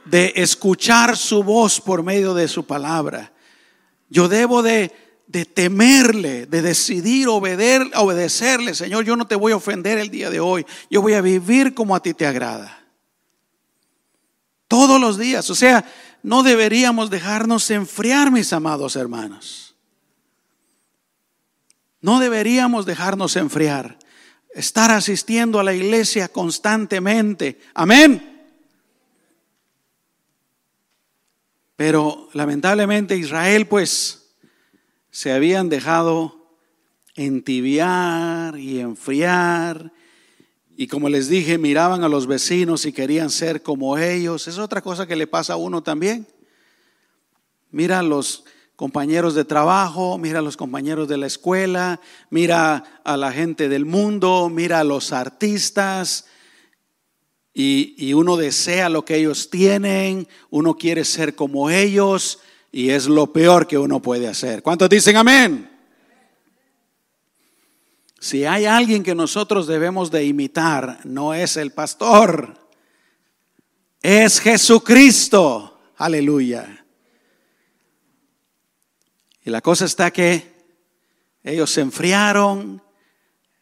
de 0.03 0.33
escuchar 0.35 1.15
su 1.15 1.43
voz 1.43 1.79
por 1.79 2.03
medio 2.03 2.33
de 2.33 2.49
su 2.49 2.65
palabra. 2.65 3.31
Yo 4.09 4.27
debo 4.27 4.61
de, 4.61 4.91
de 5.27 5.45
temerle, 5.45 6.45
de 6.45 6.61
decidir 6.61 7.29
obedecer, 7.29 7.89
obedecerle. 7.95 8.75
Señor, 8.75 9.05
yo 9.05 9.15
no 9.15 9.27
te 9.27 9.37
voy 9.37 9.53
a 9.53 9.55
ofender 9.55 9.97
el 9.97 10.09
día 10.09 10.29
de 10.29 10.41
hoy. 10.41 10.65
Yo 10.89 11.01
voy 11.01 11.13
a 11.13 11.21
vivir 11.21 11.73
como 11.73 11.95
a 11.95 12.01
ti 12.01 12.13
te 12.13 12.27
agrada. 12.27 12.85
Todos 14.67 14.99
los 14.99 15.17
días. 15.17 15.49
O 15.49 15.55
sea, 15.55 15.85
no 16.21 16.43
deberíamos 16.43 17.09
dejarnos 17.09 17.71
enfriar, 17.71 18.29
mis 18.29 18.51
amados 18.51 18.97
hermanos. 18.97 19.73
No 22.01 22.19
deberíamos 22.19 22.85
dejarnos 22.85 23.37
enfriar 23.37 23.97
estar 24.57 24.89
asistiendo 24.89 25.59
a 25.59 25.63
la 25.63 25.73
iglesia 25.73 26.29
constantemente. 26.29 27.59
Amén. 27.75 28.43
Pero 31.75 32.27
lamentablemente 32.33 33.15
Israel 33.15 33.67
pues 33.67 34.33
se 35.11 35.31
habían 35.31 35.69
dejado 35.69 36.55
entibiar 37.13 38.57
y 38.57 38.79
enfriar. 38.79 39.93
Y 40.75 40.87
como 40.87 41.07
les 41.09 41.29
dije, 41.29 41.59
miraban 41.59 42.03
a 42.03 42.09
los 42.09 42.25
vecinos 42.25 42.85
y 42.85 42.93
querían 42.93 43.29
ser 43.29 43.61
como 43.61 43.99
ellos. 43.99 44.47
Es 44.47 44.57
otra 44.57 44.81
cosa 44.81 45.05
que 45.05 45.15
le 45.15 45.27
pasa 45.27 45.53
a 45.53 45.57
uno 45.57 45.83
también. 45.83 46.27
Mira 47.69 48.01
los 48.01 48.43
compañeros 48.77 49.33
de 49.33 49.43
trabajo, 49.43 50.19
mira 50.19 50.39
a 50.39 50.43
los 50.43 50.55
compañeros 50.55 51.07
de 51.07 51.17
la 51.17 51.25
escuela, 51.25 51.99
mira 52.29 53.01
a 53.03 53.17
la 53.17 53.31
gente 53.31 53.69
del 53.69 53.85
mundo, 53.85 54.49
mira 54.53 54.79
a 54.79 54.83
los 54.83 55.11
artistas. 55.11 56.27
Y, 57.53 58.13
uno 58.13 58.37
desea 58.37 58.87
lo 58.87 59.03
que 59.03 59.15
ellos 59.15 59.49
tienen, 59.49 60.27
uno 60.51 60.75
quiere 60.75 61.03
ser 61.05 61.33
como 61.33 61.71
ellos 61.71 62.39
y 62.71 62.91
es 62.91 63.07
lo 63.07 63.33
peor 63.33 63.65
que 63.65 63.79
uno 63.79 63.99
puede 63.99 64.27
hacer. 64.27 64.61
¿Cuántos 64.61 64.89
dicen 64.89 65.17
amén? 65.17 65.67
Si 68.19 68.45
hay 68.45 68.65
alguien 68.65 69.01
que 69.01 69.15
nosotros 69.15 69.65
debemos 69.65 70.11
de 70.11 70.23
imitar, 70.25 70.99
no 71.03 71.33
es 71.33 71.57
el 71.57 71.71
pastor, 71.71 72.53
es 74.03 74.39
Jesucristo. 74.39 75.79
Aleluya. 75.97 76.76
Y 79.47 79.49
la 79.49 79.61
cosa 79.61 79.85
está 79.85 80.11
que 80.11 80.53
ellos 81.41 81.71
se 81.71 81.79
enfriaron, 81.79 82.81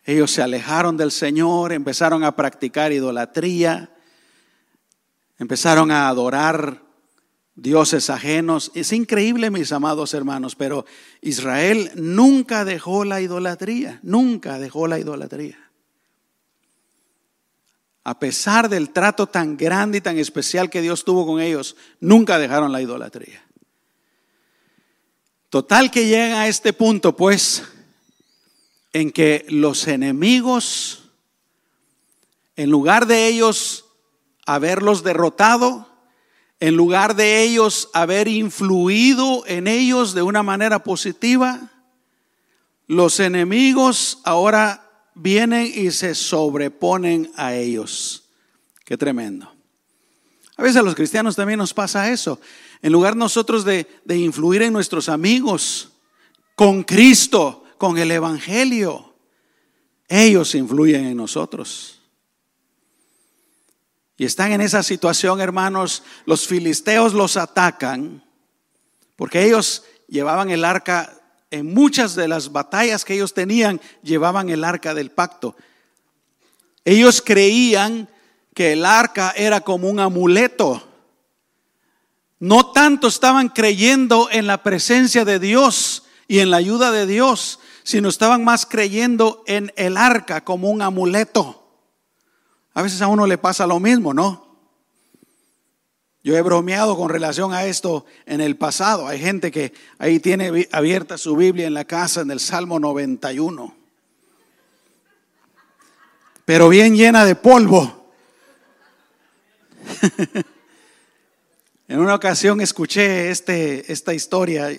ellos 0.04 0.32
se 0.32 0.42
alejaron 0.42 0.98
del 0.98 1.12
Señor, 1.12 1.74
empezaron 1.74 2.24
a 2.24 2.36
practicar 2.36 2.92
idolatría, 2.92 3.96
empezaron 5.38 5.92
a 5.92 6.08
adorar 6.08 6.82
dioses 7.54 8.10
ajenos. 8.10 8.72
Es 8.74 8.94
increíble, 8.94 9.52
mis 9.52 9.72
amados 9.72 10.16
hermanos, 10.16 10.56
pero 10.56 10.88
Israel 11.22 11.92
nunca 11.94 12.66
dejó 12.66 13.06
la 13.06 13.22
idolatría, 13.22 14.00
nunca 14.02 14.58
dejó 14.58 14.88
la 14.88 14.98
idolatría. 14.98 15.70
A 18.04 18.18
pesar 18.18 18.70
del 18.70 18.90
trato 18.90 19.28
tan 19.28 19.56
grande 19.56 20.00
y 20.00 20.02
tan 20.02 20.18
especial 20.18 20.72
que 20.72 20.82
Dios 20.82 21.06
tuvo 21.06 21.28
con 21.28 21.42
ellos, 21.42 21.76
nunca 22.00 22.40
dejaron 22.40 22.72
la 22.72 22.82
idolatría. 22.82 23.46
Total 25.56 25.90
que 25.90 26.06
llega 26.06 26.42
a 26.42 26.48
este 26.50 26.74
punto, 26.74 27.16
pues, 27.16 27.64
en 28.92 29.10
que 29.10 29.46
los 29.48 29.88
enemigos, 29.88 31.12
en 32.58 32.70
lugar 32.70 33.08
de 33.08 33.28
ellos 33.28 33.86
haberlos 34.46 35.02
derrotado, 35.02 35.88
en 36.60 36.76
lugar 36.76 37.16
de 37.16 37.42
ellos 37.42 37.88
haber 37.94 38.28
influido 38.28 39.46
en 39.48 39.68
ellos 39.68 40.14
de 40.14 40.24
una 40.24 40.44
manera 40.44 40.84
positiva, 40.84 41.72
los 42.88 43.22
enemigos 43.22 44.20
ahora 44.26 45.08
vienen 45.14 45.72
y 45.74 45.92
se 45.92 46.16
sobreponen 46.16 47.32
a 47.38 47.56
ellos. 47.56 48.26
Qué 48.84 48.98
tremendo. 48.98 49.50
A 50.58 50.64
veces 50.64 50.76
a 50.76 50.84
los 50.84 50.96
cristianos 50.96 51.38
también 51.38 51.60
nos 51.60 51.74
pasa 51.74 52.12
eso. 52.12 52.42
En 52.86 52.92
lugar 52.92 53.16
nosotros 53.16 53.66
de, 53.66 53.88
influir 54.10 54.62
en 54.62 54.72
nuestros 54.72 55.10
amigos 55.10 55.90
con 56.54 56.84
Cristo, 56.84 57.64
con 57.80 57.98
el 57.98 58.12
Evangelio, 58.12 59.16
ellos 60.08 60.54
influyen 60.54 61.06
en 61.06 61.18
nosotros. 61.18 62.00
Y 64.18 64.26
están 64.26 64.52
en 64.52 64.62
esa 64.62 64.84
situación, 64.84 65.42
hermanos, 65.42 66.04
los 66.28 66.46
filisteos 66.46 67.16
los 67.16 67.38
atacan, 67.38 68.24
porque 69.16 69.44
ellos 69.44 69.84
llevaban 70.08 70.52
el 70.52 70.64
arca, 70.64 71.12
en 71.50 71.74
muchas 71.74 72.14
de 72.14 72.28
las 72.28 72.52
batallas 72.52 73.04
que 73.04 73.16
ellos 73.16 73.34
tenían, 73.34 73.82
llevaban 74.04 74.50
el 74.50 74.64
arca 74.64 74.94
del 74.94 75.10
pacto. 75.10 75.56
Ellos 76.84 77.24
creían 77.26 78.08
que 78.54 78.74
el 78.74 78.86
arca 78.86 79.34
era 79.36 79.62
como 79.62 79.90
un 79.90 80.00
amuleto. 80.00 80.85
No 82.46 82.72
tanto 82.72 83.08
estaban 83.08 83.50
creyendo 83.50 84.30
en 84.32 84.46
la 84.46 84.62
presencia 84.62 85.26
de 85.26 85.40
Dios 85.40 86.04
y 86.28 86.42
en 86.42 86.52
la 86.52 86.58
ayuda 86.58 86.92
de 86.92 87.08
Dios, 87.08 87.60
sino 87.82 88.08
estaban 88.08 88.44
más 88.44 88.68
creyendo 88.68 89.44
en 89.48 89.74
el 89.78 89.98
arca 89.98 90.44
como 90.44 90.70
un 90.70 90.84
amuleto. 90.84 91.68
A 92.76 92.84
veces 92.84 93.02
a 93.02 93.08
uno 93.08 93.26
le 93.26 93.40
pasa 93.40 93.66
lo 93.66 93.80
mismo, 93.80 94.14
¿no? 94.14 94.46
Yo 96.24 96.38
he 96.38 96.42
bromeado 96.44 96.96
con 96.96 97.10
relación 97.10 97.52
a 97.52 97.66
esto 97.66 98.06
en 98.28 98.42
el 98.42 98.58
pasado. 98.58 99.08
Hay 99.08 99.18
gente 99.18 99.50
que 99.52 99.74
ahí 99.98 100.20
tiene 100.20 100.68
abierta 100.72 101.18
su 101.18 101.36
Biblia 101.36 101.66
en 101.66 101.74
la 101.74 101.86
casa 101.86 102.22
en 102.22 102.30
el 102.30 102.40
Salmo 102.40 102.80
91. 102.80 103.76
Pero 106.46 106.70
bien 106.70 106.96
llena 106.96 107.26
de 107.26 107.34
polvo. 107.34 108.14
En 111.88 112.00
una 112.00 112.16
ocasión 112.16 112.62
escuché 112.62 113.30
este, 113.30 113.92
esta 113.94 114.16
historia. 114.16 114.70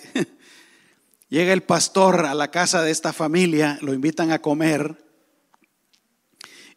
Llega 1.29 1.53
el 1.53 1.63
pastor 1.63 2.25
a 2.25 2.33
la 2.33 2.51
casa 2.51 2.81
de 2.81 2.91
esta 2.91 3.13
familia, 3.13 3.77
lo 3.81 3.93
invitan 3.93 4.31
a 4.31 4.39
comer 4.39 5.05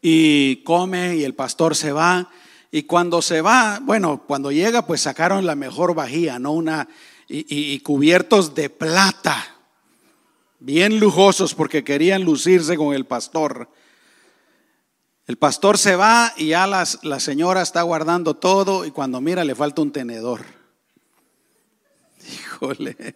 y 0.01 0.63
come 0.63 1.17
y 1.17 1.25
el 1.25 1.35
pastor 1.35 1.75
se 1.75 1.91
va. 1.91 2.31
Y 2.71 2.85
cuando 2.85 3.23
se 3.23 3.41
va, 3.41 3.81
bueno, 3.83 4.23
cuando 4.25 4.53
llega, 4.53 4.87
pues 4.87 5.01
sacaron 5.01 5.47
la 5.47 5.57
mejor 5.57 5.97
vajilla, 5.97 6.39
¿no? 6.39 6.53
Una, 6.53 6.89
y, 7.27 7.81
cubiertos 7.81 8.55
de 8.55 8.71
plata, 8.71 9.57
bien 10.61 11.01
lujosos 11.01 11.55
porque 11.55 11.83
querían 11.83 12.23
lucirse 12.23 12.77
con 12.77 12.95
el 12.95 13.05
pastor. 13.05 13.69
El 15.31 15.39
pastor 15.39 15.79
se 15.79 15.95
va 15.95 16.35
y 16.37 16.49
ya 16.49 16.67
la 16.67 17.21
señora 17.21 17.63
está 17.63 17.83
guardando 17.83 18.35
todo 18.35 18.85
y 18.85 18.91
cuando 18.91 19.21
mira 19.21 19.45
le 19.45 19.55
falta 19.55 19.81
un 19.81 19.93
tenedor. 19.93 20.45
Híjole. 22.29 23.15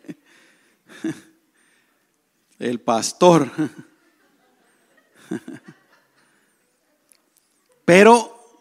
El 2.61 2.81
pastor. 2.81 3.51
Pero 7.85 8.61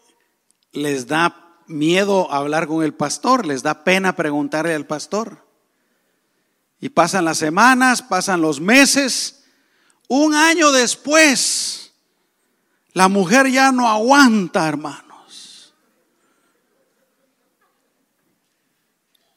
les 0.72 1.06
da 1.06 1.60
miedo 1.68 2.32
hablar 2.32 2.66
con 2.66 2.82
el 2.82 2.92
pastor, 2.92 3.46
les 3.46 3.62
da 3.62 3.84
pena 3.84 4.16
preguntarle 4.16 4.74
al 4.74 4.86
pastor. 4.86 5.46
Y 6.80 6.88
pasan 6.88 7.24
las 7.24 7.38
semanas, 7.38 8.02
pasan 8.02 8.40
los 8.40 8.60
meses. 8.60 9.44
Un 10.08 10.34
año 10.34 10.72
después, 10.72 11.83
la 12.94 13.08
mujer 13.08 13.50
ya 13.50 13.72
no 13.72 13.88
aguanta, 13.88 14.68
hermanos. 14.68 15.74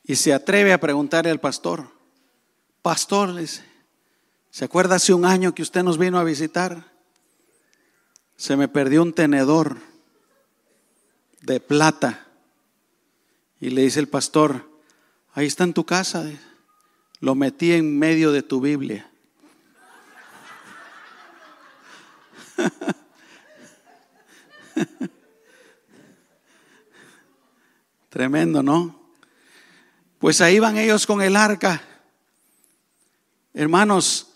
Y 0.03 0.15
se 0.15 0.31
atreve 0.31 0.71
a 0.71 0.79
preguntarle 0.79 1.31
al 1.31 1.39
pastor, 1.39 1.91
pastor, 2.83 3.33
¿se 4.51 4.63
acuerda 4.63 4.95
hace 4.95 5.11
un 5.13 5.25
año 5.25 5.53
que 5.55 5.63
usted 5.63 5.83
nos 5.83 5.97
vino 5.97 6.19
a 6.19 6.23
visitar? 6.23 6.85
Se 8.37 8.55
me 8.55 8.67
perdió 8.67 9.01
un 9.01 9.11
tenedor 9.11 9.77
de 11.41 11.59
plata. 11.59 12.27
Y 13.59 13.71
le 13.71 13.81
dice 13.81 13.99
el 13.99 14.07
pastor, 14.07 14.69
ahí 15.33 15.47
está 15.47 15.63
en 15.63 15.73
tu 15.73 15.83
casa. 15.83 16.29
Lo 17.19 17.33
metí 17.33 17.73
en 17.73 17.97
medio 17.97 18.31
de 18.31 18.43
tu 18.43 18.61
Biblia. 18.61 19.09
Tremendo, 28.10 28.63
¿no? 28.63 29.12
Pues 30.19 30.41
ahí 30.41 30.60
van 30.60 30.77
ellos 30.77 31.05
con 31.05 31.22
el 31.22 31.36
arca. 31.36 31.81
Hermanos, 33.53 34.27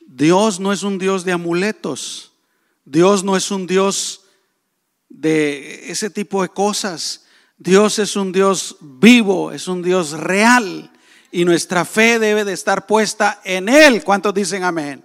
Dios 0.00 0.60
no 0.60 0.72
es 0.72 0.82
un 0.82 0.98
Dios 0.98 1.24
de 1.24 1.32
amuletos. 1.32 2.32
Dios 2.84 3.24
no 3.24 3.36
es 3.36 3.50
un 3.50 3.66
Dios 3.66 4.22
de 5.08 5.90
ese 5.90 6.10
tipo 6.10 6.42
de 6.42 6.48
cosas. 6.48 7.26
Dios 7.56 7.98
es 7.98 8.16
un 8.16 8.32
Dios 8.32 8.76
vivo, 8.80 9.52
es 9.52 9.68
un 9.68 9.82
Dios 9.82 10.12
real 10.12 10.90
y 11.34 11.44
nuestra 11.44 11.84
fe 11.84 12.20
debe 12.20 12.44
de 12.44 12.52
estar 12.52 12.86
puesta 12.86 13.40
en 13.44 13.68
Él. 13.68 14.04
¿Cuántos 14.04 14.32
dicen 14.34 14.62
amén? 14.62 15.04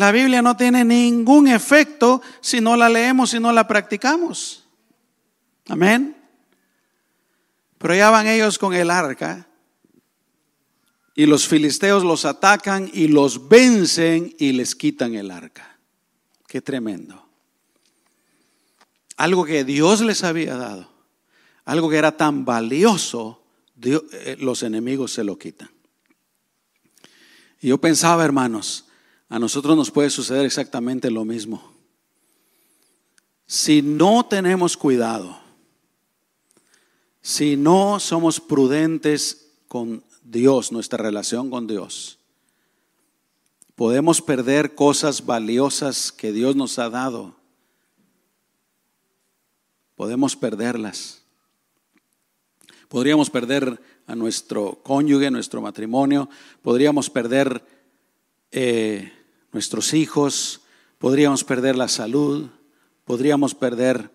La 0.00 0.12
Biblia 0.12 0.40
no 0.40 0.56
tiene 0.56 0.82
ningún 0.82 1.46
efecto 1.46 2.22
si 2.40 2.62
no 2.62 2.74
la 2.74 2.88
leemos 2.88 3.34
y 3.34 3.38
no 3.38 3.52
la 3.52 3.68
practicamos. 3.68 4.64
Amén. 5.68 6.16
Pero 7.76 7.94
ya 7.94 8.08
van 8.08 8.26
ellos 8.26 8.58
con 8.58 8.72
el 8.72 8.90
arca 8.90 9.46
y 11.14 11.26
los 11.26 11.46
filisteos 11.46 12.02
los 12.02 12.24
atacan 12.24 12.90
y 12.94 13.08
los 13.08 13.48
vencen 13.48 14.34
y 14.38 14.52
les 14.52 14.74
quitan 14.74 15.14
el 15.14 15.30
arca. 15.30 15.78
Qué 16.46 16.62
tremendo 16.62 17.30
algo 19.20 19.44
que 19.44 19.64
Dios 19.64 20.00
les 20.00 20.24
había 20.24 20.56
dado, 20.56 20.90
algo 21.66 21.90
que 21.90 21.98
era 21.98 22.16
tan 22.16 22.46
valioso, 22.46 23.42
eh, 23.82 24.38
los 24.40 24.62
enemigos 24.62 25.12
se 25.12 25.24
lo 25.24 25.36
quitan. 25.36 25.68
Y 27.60 27.68
yo 27.68 27.78
pensaba, 27.78 28.24
hermanos, 28.24 28.86
a 29.30 29.38
nosotros 29.38 29.74
nos 29.76 29.90
puede 29.90 30.10
suceder 30.10 30.44
exactamente 30.44 31.10
lo 31.10 31.24
mismo. 31.24 31.72
Si 33.46 33.80
no 33.80 34.26
tenemos 34.26 34.76
cuidado, 34.76 35.38
si 37.22 37.56
no 37.56 37.98
somos 37.98 38.40
prudentes 38.40 39.52
con 39.68 40.04
Dios, 40.22 40.70
nuestra 40.70 41.02
relación 41.02 41.48
con 41.48 41.66
Dios, 41.66 42.18
podemos 43.74 44.20
perder 44.20 44.74
cosas 44.74 45.24
valiosas 45.24 46.12
que 46.12 46.32
Dios 46.32 46.54
nos 46.54 46.78
ha 46.78 46.90
dado 46.90 47.40
podemos 50.00 50.34
perderlas. 50.34 51.20
Podríamos 52.88 53.28
perder 53.28 53.78
a 54.06 54.14
nuestro 54.14 54.82
cónyuge, 54.82 55.30
nuestro 55.30 55.60
matrimonio, 55.60 56.30
podríamos 56.62 57.10
perder 57.10 57.62
eh, 58.50 59.12
nuestros 59.52 59.94
hijos, 59.94 60.60
podríamos 60.98 61.44
perder 61.44 61.76
la 61.76 61.88
salud, 61.88 62.48
podríamos 63.04 63.54
perder 63.54 64.10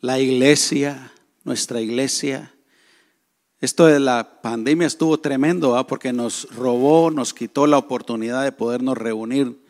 la 0.00 0.20
iglesia, 0.20 1.12
nuestra 1.44 1.80
iglesia. 1.80 2.54
Esto 3.60 3.86
de 3.86 4.00
la 4.00 4.42
pandemia 4.42 4.86
estuvo 4.86 5.18
tremendo 5.18 5.76
¿ah? 5.76 5.86
porque 5.86 6.12
nos 6.12 6.48
robó, 6.54 7.10
nos 7.10 7.34
quitó 7.34 7.66
la 7.66 7.78
oportunidad 7.78 8.44
de 8.44 8.52
podernos 8.52 8.98
reunir 8.98 9.64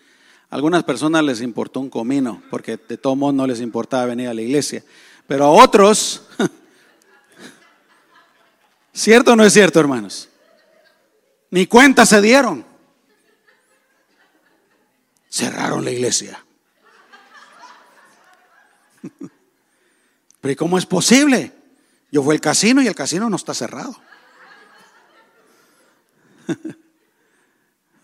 algunas 0.55 0.85
personas 0.85 1.25
les 1.25 1.41
importó 1.41 1.81
un 1.81 1.91
comino, 1.91 2.41
porque 2.49 2.77
de 2.77 2.97
todo 2.97 3.17
modo 3.17 3.33
no 3.33 3.45
les 3.45 3.61
importaba 3.61 4.07
venir 4.07 4.29
a 4.29 4.35
la 4.35 4.41
iglesia. 4.41 4.85
Pero 5.27 5.47
a 5.47 5.51
otros, 5.51 6.23
¿cierto 8.93 9.33
o 9.33 9.37
no 9.37 9.45
es 9.45 9.53
cierto, 9.53 9.81
hermanos? 9.81 10.29
Ni 11.51 11.67
cuenta 11.67 12.07
se 12.07 12.23
dieron. 12.23 12.65
Cerraron 15.35 15.85
la 15.85 15.91
iglesia. 15.91 16.45
Pero 20.41 20.53
¿y 20.53 20.55
cómo 20.55 20.79
es 20.79 20.87
posible? 20.87 21.53
Yo 22.13 22.23
fui 22.23 22.37
al 22.37 22.41
casino 22.41 22.81
y 22.81 22.87
el 22.87 22.95
casino 22.95 23.29
no 23.29 23.35
está 23.35 23.53
cerrado. 23.53 23.97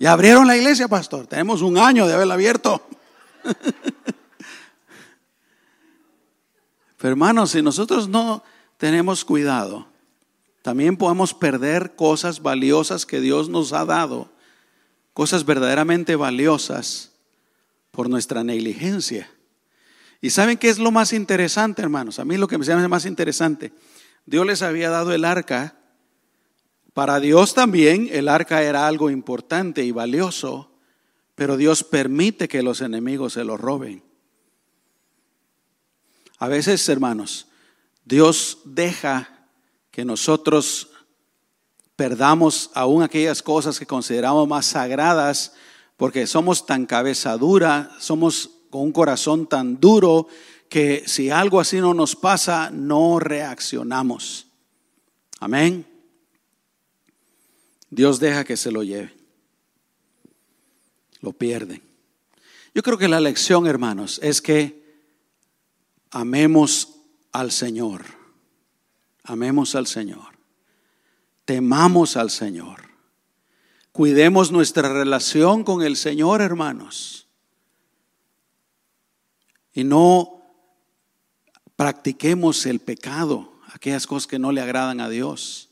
Y 0.01 0.07
abrieron 0.07 0.49
la 0.49 0.57
iglesia, 0.57 0.88
pastor. 0.88 1.29
Tenemos 1.29 1.62
un 1.62 1.79
año 1.79 2.09
de 2.09 2.14
haberla 2.14 2.35
abierto. 2.35 2.85
Pero 6.97 7.11
hermanos, 7.12 7.53
si 7.53 7.62
nosotros 7.62 8.09
no 8.09 8.43
tenemos 8.77 9.25
cuidado, 9.25 9.87
también 10.62 10.97
podemos 10.97 11.33
perder 11.33 11.95
cosas 11.95 12.43
valiosas 12.43 13.07
que 13.07 13.21
Dios 13.21 13.49
nos 13.49 13.73
ha 13.73 13.85
dado, 13.85 14.33
cosas 15.12 15.47
verdaderamente 15.47 16.16
valiosas 16.16 17.11
por 17.90 18.09
nuestra 18.09 18.44
negligencia. 18.44 19.31
¿Y 20.20 20.31
saben 20.31 20.59
qué 20.59 20.68
es 20.68 20.79
lo 20.79 20.90
más 20.90 21.12
interesante, 21.12 21.83
hermanos? 21.83 22.18
A 22.18 22.24
mí 22.24 22.37
lo 22.37 22.46
que 22.46 22.59
me 22.59 22.66
parece 22.66 22.88
más 22.88 23.07
interesante, 23.07 23.72
Dios 24.26 24.46
les 24.46 24.62
había 24.62 24.90
dado 24.90 25.12
el 25.12 25.24
arca 25.24 25.81
para 26.92 27.20
Dios 27.20 27.55
también 27.55 28.09
el 28.11 28.29
arca 28.29 28.62
era 28.62 28.87
algo 28.87 29.11
importante 29.11 29.85
y 29.85 29.92
valioso, 29.92 30.72
pero 31.35 31.57
Dios 31.57 31.85
permite 31.85 32.48
que 32.48 32.62
los 32.62 32.81
enemigos 32.81 33.35
se 33.35 33.44
lo 33.44 33.57
roben. 33.57 34.03
A 36.38 36.48
veces, 36.48 36.88
hermanos, 36.88 37.46
Dios 38.05 38.59
deja 38.64 39.46
que 39.90 40.05
nosotros 40.05 40.90
perdamos 41.94 42.70
aún 42.74 43.03
aquellas 43.03 43.42
cosas 43.42 43.79
que 43.79 43.87
consideramos 43.87 44.48
más 44.48 44.66
sagradas 44.66 45.55
porque 46.00 46.26
somos 46.26 46.64
tan 46.64 46.86
cabeza 46.86 47.36
dura, 47.36 47.94
somos 47.98 48.52
con 48.70 48.80
un 48.80 48.90
corazón 48.90 49.46
tan 49.46 49.78
duro 49.78 50.28
que 50.70 51.04
si 51.06 51.28
algo 51.28 51.60
así 51.60 51.76
no 51.76 51.92
nos 51.92 52.16
pasa, 52.16 52.70
no 52.70 53.18
reaccionamos. 53.18 54.46
Amén. 55.40 55.86
Dios 57.90 58.18
deja 58.18 58.44
que 58.44 58.56
se 58.56 58.72
lo 58.72 58.82
lleve. 58.82 59.14
Lo 61.20 61.34
pierden. 61.34 61.82
Yo 62.74 62.82
creo 62.82 62.96
que 62.96 63.06
la 63.06 63.20
lección, 63.20 63.66
hermanos, 63.66 64.20
es 64.22 64.40
que 64.40 65.04
amemos 66.12 66.94
al 67.30 67.52
Señor. 67.52 68.06
Amemos 69.22 69.74
al 69.74 69.86
Señor. 69.86 70.38
Temamos 71.44 72.16
al 72.16 72.30
Señor. 72.30 72.89
Cuidemos 74.00 74.50
nuestra 74.50 74.88
relación 74.90 75.62
con 75.62 75.82
el 75.82 75.94
Señor, 75.94 76.40
hermanos. 76.40 77.28
Y 79.74 79.84
no 79.84 80.40
practiquemos 81.76 82.64
el 82.64 82.80
pecado. 82.80 83.60
aquellas 83.74 84.06
cosas 84.06 84.26
que 84.26 84.38
no 84.38 84.52
le 84.52 84.62
agradan 84.62 85.02
a 85.02 85.10
Dios. 85.10 85.68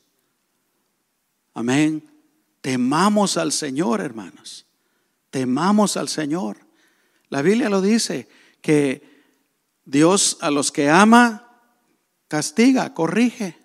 Amén. 1.55 2.07
Temamos 2.61 3.35
al 3.35 3.51
Señor, 3.51 3.99
hermanos. 3.99 4.67
Temamos 5.31 5.97
al 5.97 6.07
Señor. 6.07 6.57
La 7.29 7.41
Biblia 7.41 7.67
lo 7.67 7.81
dice, 7.81 8.29
que 8.61 9.23
Dios 9.85 10.37
a 10.41 10.51
los 10.51 10.71
que 10.71 10.87
ama, 10.87 11.63
castiga, 12.27 12.93
corrige. 12.93 13.57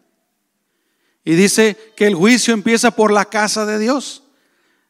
Y 1.22 1.34
dice 1.34 1.92
que 1.98 2.06
el 2.06 2.14
juicio 2.14 2.54
empieza 2.54 2.92
por 2.92 3.12
la 3.12 3.26
casa 3.26 3.66
de 3.66 3.78
Dios. 3.78 4.23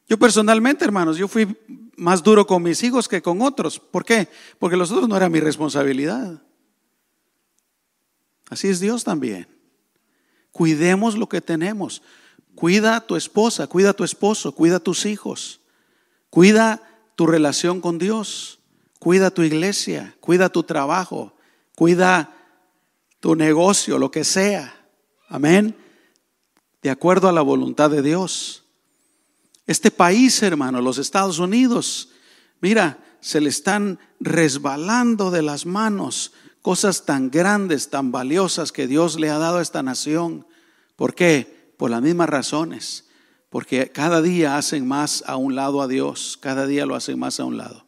Yo 0.08 0.18
personalmente, 0.18 0.84
hermanos, 0.84 1.16
yo 1.16 1.28
fui 1.28 1.56
más 1.96 2.22
duro 2.22 2.46
con 2.46 2.62
mis 2.62 2.82
hijos 2.82 3.08
que 3.08 3.22
con 3.22 3.40
otros. 3.40 3.78
¿Por 3.78 4.04
qué? 4.04 4.28
Porque 4.58 4.76
los 4.76 4.90
otros 4.90 5.08
no 5.08 5.16
era 5.16 5.28
mi 5.28 5.40
responsabilidad. 5.40 6.42
Así 8.50 8.68
es 8.68 8.80
Dios 8.80 9.04
también. 9.04 9.48
Cuidemos 10.52 11.16
lo 11.16 11.28
que 11.28 11.40
tenemos. 11.40 12.02
Cuida 12.54 12.96
a 12.96 13.06
tu 13.06 13.16
esposa, 13.16 13.66
cuida 13.66 13.90
a 13.90 13.94
tu 13.94 14.04
esposo, 14.04 14.52
cuida 14.54 14.76
a 14.76 14.80
tus 14.80 15.06
hijos. 15.06 15.60
Cuida 16.30 16.82
tu 17.16 17.26
relación 17.26 17.80
con 17.80 17.98
Dios. 17.98 18.60
Cuida 19.04 19.30
tu 19.30 19.42
iglesia, 19.42 20.16
cuida 20.18 20.48
tu 20.48 20.62
trabajo, 20.62 21.34
cuida 21.76 22.34
tu 23.20 23.34
negocio, 23.34 23.98
lo 23.98 24.10
que 24.10 24.24
sea. 24.24 24.86
Amén. 25.28 25.76
De 26.80 26.88
acuerdo 26.88 27.28
a 27.28 27.32
la 27.32 27.42
voluntad 27.42 27.90
de 27.90 28.00
Dios. 28.00 28.63
Este 29.66 29.90
país, 29.90 30.42
hermano, 30.42 30.80
los 30.80 30.98
Estados 30.98 31.38
Unidos, 31.38 32.10
mira, 32.60 32.98
se 33.20 33.40
le 33.40 33.48
están 33.48 33.98
resbalando 34.20 35.30
de 35.30 35.42
las 35.42 35.64
manos 35.64 36.32
cosas 36.60 37.04
tan 37.04 37.30
grandes, 37.30 37.90
tan 37.90 38.12
valiosas 38.12 38.72
que 38.72 38.86
Dios 38.86 39.18
le 39.18 39.30
ha 39.30 39.38
dado 39.38 39.58
a 39.58 39.62
esta 39.62 39.82
nación. 39.82 40.46
¿Por 40.96 41.14
qué? 41.14 41.72
Por 41.78 41.90
las 41.90 42.02
mismas 42.02 42.28
razones. 42.28 43.04
Porque 43.50 43.90
cada 43.90 44.20
día 44.20 44.56
hacen 44.56 44.86
más 44.86 45.24
a 45.26 45.36
un 45.36 45.54
lado 45.54 45.80
a 45.80 45.88
Dios, 45.88 46.38
cada 46.40 46.66
día 46.66 46.86
lo 46.86 46.94
hacen 46.94 47.18
más 47.18 47.40
a 47.40 47.44
un 47.44 47.56
lado. 47.56 47.86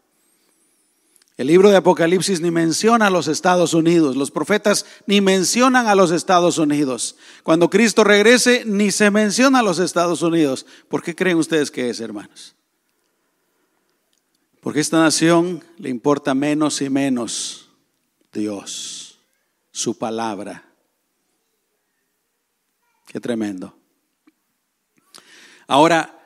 El 1.36 1.48
libro 1.48 1.68
de 1.68 1.76
Apocalipsis 1.76 2.40
ni 2.40 2.50
menciona 2.50 3.08
a 3.08 3.10
los 3.10 3.28
Estados 3.28 3.74
Unidos, 3.74 4.16
los 4.16 4.30
profetas 4.30 4.86
ni 5.06 5.20
mencionan 5.20 5.86
a 5.86 5.94
los 5.94 6.10
Estados 6.10 6.56
Unidos. 6.56 7.16
Cuando 7.42 7.68
Cristo 7.68 8.04
regrese, 8.04 8.64
ni 8.64 8.90
se 8.90 9.10
menciona 9.10 9.58
a 9.58 9.62
los 9.62 9.78
Estados 9.78 10.22
Unidos. 10.22 10.64
¿Por 10.88 11.02
qué 11.02 11.14
creen 11.14 11.36
ustedes 11.36 11.70
que 11.70 11.90
es, 11.90 12.00
hermanos? 12.00 12.54
Porque 14.62 14.78
a 14.78 14.82
esta 14.82 14.98
nación 14.98 15.62
le 15.76 15.90
importa 15.90 16.34
menos 16.34 16.80
y 16.80 16.88
menos 16.88 17.68
Dios, 18.32 19.18
su 19.70 19.96
palabra. 19.98 20.64
Qué 23.06 23.20
tremendo. 23.20 23.76
Ahora, 25.66 26.18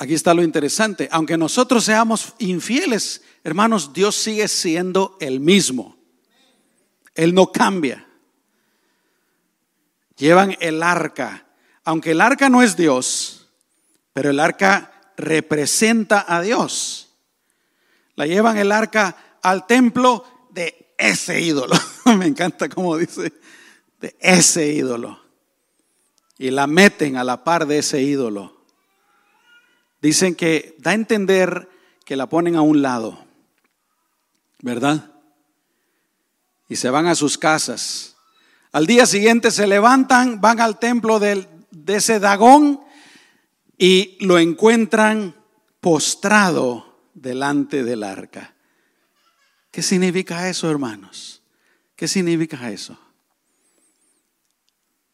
aquí 0.00 0.14
está 0.14 0.34
lo 0.34 0.42
interesante. 0.42 1.08
Aunque 1.12 1.38
nosotros 1.38 1.84
seamos 1.84 2.34
infieles, 2.38 3.22
Hermanos, 3.44 3.92
Dios 3.92 4.14
sigue 4.16 4.48
siendo 4.48 5.16
el 5.20 5.40
mismo. 5.40 5.96
Él 7.14 7.34
no 7.34 7.50
cambia. 7.52 8.06
Llevan 10.16 10.56
el 10.60 10.82
arca. 10.82 11.46
Aunque 11.84 12.10
el 12.10 12.20
arca 12.20 12.48
no 12.48 12.62
es 12.62 12.76
Dios, 12.76 13.48
pero 14.12 14.30
el 14.30 14.40
arca 14.40 15.12
representa 15.16 16.24
a 16.28 16.42
Dios. 16.42 17.14
La 18.14 18.26
llevan 18.26 18.58
el 18.58 18.72
arca 18.72 19.38
al 19.42 19.66
templo 19.66 20.24
de 20.50 20.94
ese 20.98 21.40
ídolo. 21.40 21.76
Me 22.18 22.26
encanta 22.26 22.68
como 22.68 22.96
dice, 22.96 23.32
de 24.00 24.16
ese 24.20 24.72
ídolo. 24.72 25.20
Y 26.36 26.50
la 26.50 26.66
meten 26.66 27.16
a 27.16 27.24
la 27.24 27.42
par 27.42 27.66
de 27.66 27.78
ese 27.78 28.02
ídolo. 28.02 28.64
Dicen 30.00 30.34
que 30.34 30.76
da 30.78 30.92
a 30.92 30.94
entender 30.94 31.68
que 32.04 32.16
la 32.16 32.28
ponen 32.28 32.56
a 32.56 32.62
un 32.62 32.82
lado. 32.82 33.27
¿Verdad? 34.60 35.12
Y 36.68 36.76
se 36.76 36.90
van 36.90 37.06
a 37.06 37.14
sus 37.14 37.38
casas. 37.38 38.16
Al 38.72 38.86
día 38.86 39.06
siguiente 39.06 39.50
se 39.50 39.66
levantan, 39.66 40.40
van 40.40 40.60
al 40.60 40.78
templo 40.78 41.18
de 41.18 41.46
ese 41.86 42.20
Dagón 42.20 42.80
y 43.78 44.18
lo 44.20 44.38
encuentran 44.38 45.34
postrado 45.80 47.00
delante 47.14 47.84
del 47.84 48.02
arca. 48.02 48.54
¿Qué 49.70 49.82
significa 49.82 50.48
eso, 50.48 50.70
hermanos? 50.70 51.42
¿Qué 51.94 52.08
significa 52.08 52.70
eso? 52.70 52.98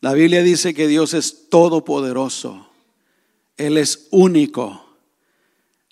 La 0.01 0.13
Biblia 0.13 0.43
dice 0.43 0.75
que 0.75 0.87
Dios 0.87 1.15
es 1.15 1.49
todopoderoso. 1.49 2.71
Él 3.57 3.79
es 3.79 4.09
único. 4.11 4.84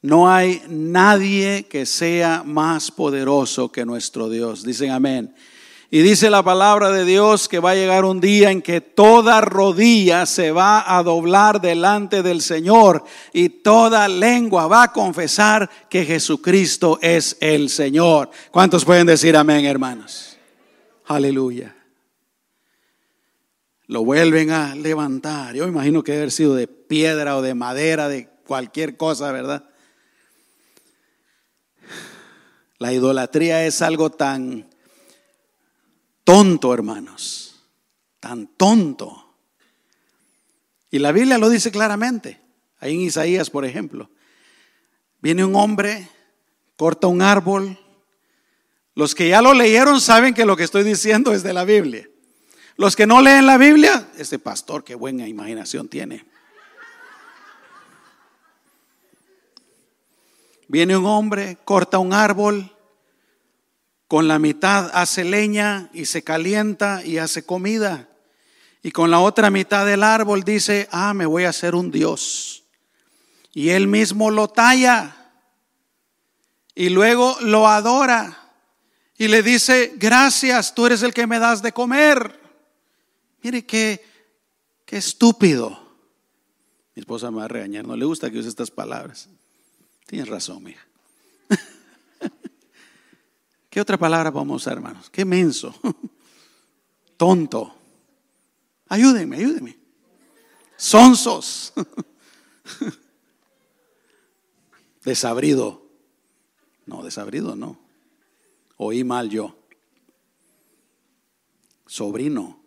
No 0.02 0.28
hay 0.28 0.60
nadie 0.68 1.66
que 1.68 1.86
sea 1.86 2.42
más 2.44 2.90
poderoso 2.90 3.70
que 3.70 3.86
nuestro 3.86 4.28
Dios. 4.28 4.64
Dicen 4.64 4.90
amén. 4.90 5.32
Y 5.94 6.00
dice 6.00 6.28
la 6.28 6.42
palabra 6.42 6.90
de 6.90 7.04
Dios 7.04 7.48
que 7.48 7.60
va 7.60 7.70
a 7.70 7.74
llegar 7.74 8.04
un 8.04 8.20
día 8.20 8.50
en 8.50 8.62
que 8.62 8.80
toda 8.80 9.42
rodilla 9.42 10.26
se 10.26 10.50
va 10.50 10.96
a 10.96 11.02
doblar 11.02 11.60
delante 11.60 12.22
del 12.22 12.40
Señor 12.40 13.04
y 13.32 13.50
toda 13.50 14.08
lengua 14.08 14.66
va 14.66 14.84
a 14.84 14.92
confesar 14.92 15.70
que 15.88 16.04
Jesucristo 16.04 16.98
es 17.02 17.36
el 17.40 17.68
Señor. 17.68 18.30
¿Cuántos 18.50 18.84
pueden 18.84 19.06
decir 19.06 19.36
amén, 19.36 19.66
hermanos? 19.66 20.38
Aleluya. 21.04 21.76
Lo 23.86 24.02
vuelven 24.02 24.50
a 24.50 24.74
levantar. 24.74 25.54
Yo 25.54 25.68
imagino 25.68 26.02
que 26.02 26.12
debe 26.12 26.22
haber 26.22 26.32
sido 26.32 26.54
de 26.54 26.66
piedra 26.66 27.36
o 27.36 27.42
de 27.42 27.54
madera, 27.54 28.08
de 28.08 28.28
cualquier 28.46 28.96
cosa, 28.96 29.30
¿verdad? 29.30 29.64
La 32.82 32.92
idolatría 32.92 33.64
es 33.64 33.80
algo 33.80 34.10
tan 34.10 34.68
tonto, 36.24 36.74
hermanos, 36.74 37.62
tan 38.18 38.48
tonto. 38.48 39.36
Y 40.90 40.98
la 40.98 41.12
Biblia 41.12 41.38
lo 41.38 41.48
dice 41.48 41.70
claramente, 41.70 42.40
ahí 42.80 42.94
en 42.94 43.02
Isaías, 43.02 43.50
por 43.50 43.64
ejemplo. 43.64 44.10
Viene 45.20 45.44
un 45.44 45.54
hombre, 45.54 46.08
corta 46.74 47.06
un 47.06 47.22
árbol. 47.22 47.78
Los 48.96 49.14
que 49.14 49.28
ya 49.28 49.42
lo 49.42 49.54
leyeron 49.54 50.00
saben 50.00 50.34
que 50.34 50.44
lo 50.44 50.56
que 50.56 50.64
estoy 50.64 50.82
diciendo 50.82 51.32
es 51.32 51.44
de 51.44 51.52
la 51.52 51.62
Biblia. 51.62 52.08
Los 52.74 52.96
que 52.96 53.06
no 53.06 53.22
leen 53.22 53.46
la 53.46 53.58
Biblia, 53.58 54.08
este 54.18 54.40
pastor, 54.40 54.82
qué 54.82 54.96
buena 54.96 55.28
imaginación 55.28 55.86
tiene. 55.86 56.26
Viene 60.66 60.96
un 60.96 61.06
hombre, 61.06 61.58
corta 61.64 61.98
un 61.98 62.12
árbol, 62.12 62.71
con 64.12 64.28
la 64.28 64.38
mitad 64.38 64.90
hace 64.92 65.24
leña 65.24 65.88
y 65.94 66.04
se 66.04 66.22
calienta 66.22 67.02
y 67.02 67.16
hace 67.16 67.46
comida. 67.46 68.10
Y 68.82 68.90
con 68.90 69.10
la 69.10 69.20
otra 69.20 69.48
mitad 69.48 69.86
del 69.86 70.02
árbol 70.02 70.42
dice, 70.42 70.86
ah, 70.92 71.14
me 71.14 71.24
voy 71.24 71.44
a 71.44 71.48
hacer 71.48 71.74
un 71.74 71.90
Dios. 71.90 72.62
Y 73.54 73.70
él 73.70 73.86
mismo 73.86 74.30
lo 74.30 74.48
talla. 74.48 75.32
Y 76.74 76.90
luego 76.90 77.38
lo 77.40 77.66
adora. 77.66 78.52
Y 79.16 79.28
le 79.28 79.42
dice, 79.42 79.94
gracias, 79.96 80.74
tú 80.74 80.84
eres 80.84 81.02
el 81.02 81.14
que 81.14 81.26
me 81.26 81.38
das 81.38 81.62
de 81.62 81.72
comer. 81.72 82.38
Mire 83.42 83.64
qué, 83.64 84.04
qué 84.84 84.98
estúpido. 84.98 85.70
Mi 86.94 87.00
esposa 87.00 87.30
me 87.30 87.38
va 87.38 87.44
a 87.46 87.48
regañar, 87.48 87.86
no 87.86 87.96
le 87.96 88.04
gusta 88.04 88.30
que 88.30 88.40
use 88.40 88.50
estas 88.50 88.70
palabras. 88.70 89.30
Tienes 90.06 90.28
razón, 90.28 90.62
mija. 90.64 90.86
¿Qué 93.72 93.80
otra 93.80 93.96
palabra 93.96 94.28
a 94.28 94.32
usar, 94.56 94.74
hermanos? 94.74 95.08
Qué 95.08 95.24
menso. 95.24 95.74
Tonto. 97.16 97.74
Ayúdenme, 98.86 99.36
ayúdenme. 99.36 99.78
Sonsos. 100.76 101.72
Desabrido. 105.04 105.88
No, 106.84 107.02
desabrido 107.02 107.56
no. 107.56 107.78
Oí 108.76 109.04
mal 109.04 109.30
yo. 109.30 109.56
Sobrino. 111.86 112.62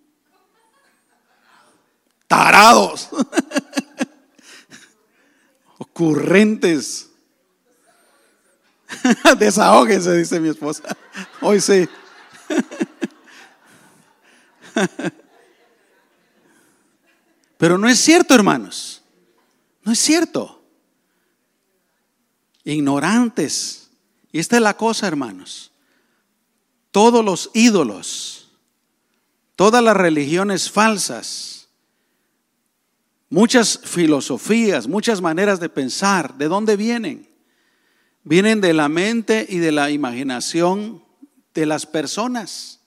Tarados. 2.26 3.10
Ocurrentes. 5.78 7.12
Desahóguense, 9.40 10.18
dice 10.18 10.40
mi 10.40 10.50
esposa. 10.50 10.84
Hoy 11.42 11.60
sí. 11.60 11.88
Pero 17.58 17.78
no 17.78 17.88
es 17.88 18.00
cierto, 18.00 18.36
hermanos. 18.36 19.02
No 19.84 19.92
es 19.92 20.00
cierto. 20.00 20.62
Ignorantes. 22.64 23.90
Y 24.32 24.40
esta 24.40 24.58
es 24.58 24.62
la 24.62 24.76
cosa, 24.76 25.08
hermanos. 25.08 25.72
Todos 26.92 27.24
los 27.24 27.52
ídolos, 27.54 28.50
todas 29.56 29.84
las 29.84 29.96
religiones 29.96 30.72
falsas, 30.72 31.68
muchas 33.30 33.80
filosofías, 33.84 34.88
muchas 34.88 35.22
maneras 35.22 35.60
de 35.60 35.70
pensar, 35.70 36.38
¿de 36.38 36.48
dónde 36.48 36.78
vienen? 36.78 37.25
Vienen 38.26 38.60
de 38.60 38.74
la 38.74 38.90
mente 38.90 39.46
y 39.48 39.60
de 39.60 39.72
la 39.72 39.92
imaginación 39.92 41.04
de 41.54 41.68
las 41.68 41.86
personas. 41.86 42.82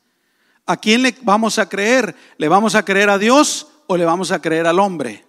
¿A 0.66 0.76
quién 0.76 1.02
le 1.02 1.16
vamos 1.22 1.60
a 1.60 1.68
creer? 1.68 2.14
¿Le 2.38 2.48
vamos 2.48 2.74
a 2.74 2.84
creer 2.84 3.08
a 3.08 3.18
Dios 3.18 3.68
o 3.86 3.96
le 3.96 4.04
vamos 4.04 4.32
a 4.32 4.42
creer 4.42 4.66
al 4.66 4.80
hombre? 4.80 5.24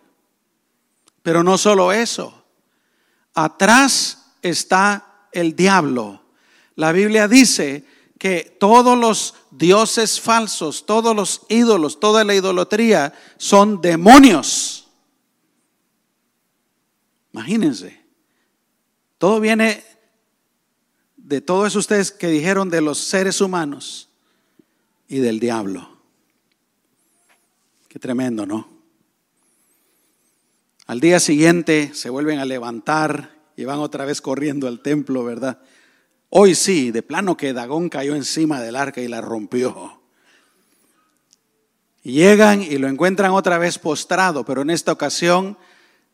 Pero 1.22 1.44
no 1.44 1.60
solo 1.60 1.94
eso. 1.94 2.44
Atrás 3.36 4.34
está 4.42 5.28
el 5.32 5.56
diablo. 5.56 6.24
La 6.76 6.92
Biblia 6.92 7.28
dice 7.28 7.86
que 8.18 8.58
todos 8.60 8.98
los 8.98 9.36
dioses 9.52 10.20
falsos, 10.20 10.88
todos 10.88 11.16
los 11.16 11.44
ídolos, 11.50 12.00
toda 12.00 12.24
la 12.24 12.34
idolatría 12.34 13.14
son 13.38 13.80
demonios. 13.80 14.88
Imagínense. 17.32 18.04
Todo 19.20 19.40
viene 19.40 19.84
de 21.30 21.42
todo 21.42 21.68
eso 21.68 21.78
ustedes 21.78 22.12
que 22.12 22.28
dijeron 22.28 22.72
de 22.72 22.82
los 22.82 22.98
seres 22.98 23.40
humanos 23.40 24.10
y 25.08 25.20
del 25.20 25.40
diablo. 25.40 25.88
Qué 27.88 28.00
tremendo, 28.00 28.48
¿no? 28.48 28.68
Al 30.88 31.00
día 31.00 31.20
siguiente 31.20 31.92
se 31.94 32.10
vuelven 32.10 32.40
a 32.40 32.46
levantar 32.46 33.38
y 33.56 33.64
van 33.64 33.78
otra 33.78 34.06
vez 34.06 34.22
corriendo 34.22 34.68
al 34.68 34.82
templo, 34.82 35.24
¿verdad? 35.24 35.60
Hoy 36.30 36.56
sí, 36.56 36.90
de 36.90 37.04
plano 37.04 37.38
que 37.38 37.54
Dagón 37.54 37.90
cayó 37.90 38.16
encima 38.16 38.60
del 38.60 38.76
arca 38.76 39.00
y 39.00 39.08
la 39.08 39.22
rompió. 39.22 40.02
Llegan 42.02 42.64
y 42.64 42.80
lo 42.80 42.88
encuentran 42.88 43.34
otra 43.34 43.60
vez 43.60 43.78
postrado, 43.78 44.46
pero 44.46 44.64
en 44.64 44.72
esta 44.72 44.92
ocasión 44.92 45.60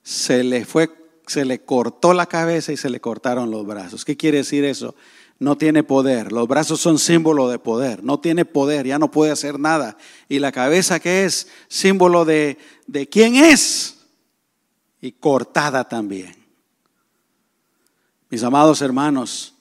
se 0.04 0.43
le 0.43 0.65
fue, 0.65 0.89
se 1.27 1.45
le 1.45 1.61
cortó 1.61 2.13
la 2.13 2.25
cabeza 2.25 2.71
y 2.71 2.77
se 2.77 2.89
le 2.89 2.99
cortaron 2.99 3.51
los 3.51 3.65
brazos. 3.65 4.05
¿Qué 4.05 4.17
quiere 4.17 4.39
decir 4.39 4.63
eso? 4.65 4.95
No 5.39 5.57
tiene 5.57 5.83
poder. 5.83 6.31
Los 6.31 6.47
brazos 6.47 6.79
son 6.79 6.97
símbolo 6.99 7.49
de 7.49 7.59
poder. 7.59 8.03
No 8.03 8.19
tiene 8.19 8.45
poder, 8.45 8.85
ya 8.88 8.99
no 8.99 9.11
puede 9.11 9.31
hacer 9.31 9.59
nada. 9.59 9.97
Y 10.29 10.39
la 10.39 10.51
cabeza 10.51 10.99
que 10.99 11.25
es 11.25 11.47
símbolo 11.67 12.25
de, 12.25 12.57
de 12.88 13.07
quién 13.09 13.35
es. 13.35 13.97
Y 15.01 15.11
cortada 15.11 15.88
también. 15.88 16.35
Mis 18.29 18.43
amados 18.43 18.81
hermanos, 18.81 19.55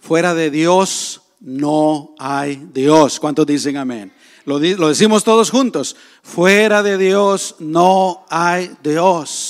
Fuera 0.00 0.34
de 0.34 0.50
Dios 0.50 1.20
no 1.40 2.14
hay 2.18 2.56
Dios. 2.72 3.20
¿Cuántos 3.20 3.46
dicen 3.46 3.76
amén? 3.76 4.12
Lo, 4.46 4.58
lo, 4.58 4.88
decimos 4.88 5.22
todos 5.22 5.50
juntos. 5.50 5.94
Fuera 6.22 6.82
de 6.82 6.96
Dios 6.96 7.56
no 7.58 8.24
hay 8.30 8.72
Dios. 8.82 9.49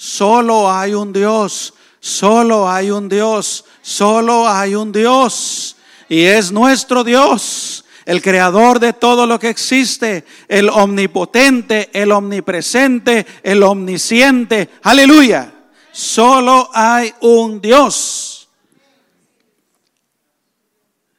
Solo 0.00 0.72
hay 0.72 0.94
un 0.94 1.12
Dios. 1.12 1.74
Solo 2.00 2.70
hay 2.70 2.90
un 2.90 3.06
Dios. 3.06 3.66
Solo 3.82 4.48
hay 4.48 4.74
un 4.74 4.92
Dios. 4.92 5.76
Y 6.08 6.22
es 6.22 6.52
nuestro 6.52 7.04
Dios. 7.04 7.84
El 8.06 8.22
creador 8.22 8.80
de 8.80 8.94
todo 8.94 9.26
lo 9.26 9.38
que 9.38 9.50
existe. 9.50 10.24
El 10.48 10.70
omnipotente, 10.70 11.90
el 11.92 12.12
omnipresente, 12.12 13.26
el 13.42 13.62
omnisciente. 13.62 14.70
Aleluya. 14.84 15.52
Solo 15.92 16.70
hay 16.72 17.12
un 17.20 17.60
Dios. 17.60 18.48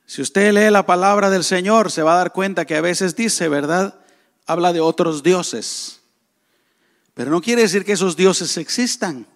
Si 0.08 0.24
usted 0.24 0.54
lee 0.54 0.72
la 0.72 0.88
palabra 0.88 1.30
del 1.30 1.44
Señor, 1.44 1.92
se 1.92 2.02
va 2.02 2.14
a 2.14 2.18
dar 2.18 2.32
cuenta 2.34 2.66
que 2.66 2.78
a 2.78 2.82
veces 2.82 3.16
dice, 3.16 3.48
¿verdad? 3.48 4.00
Habla 4.48 4.74
de 4.74 4.80
otros 4.80 5.22
dioses. 5.22 6.01
Pero 7.22 7.30
no 7.30 7.40
quiere 7.40 7.62
decir 7.62 7.86
que 7.86 7.92
esos 7.92 8.18
dioses 8.18 8.58
existan. 8.58 9.28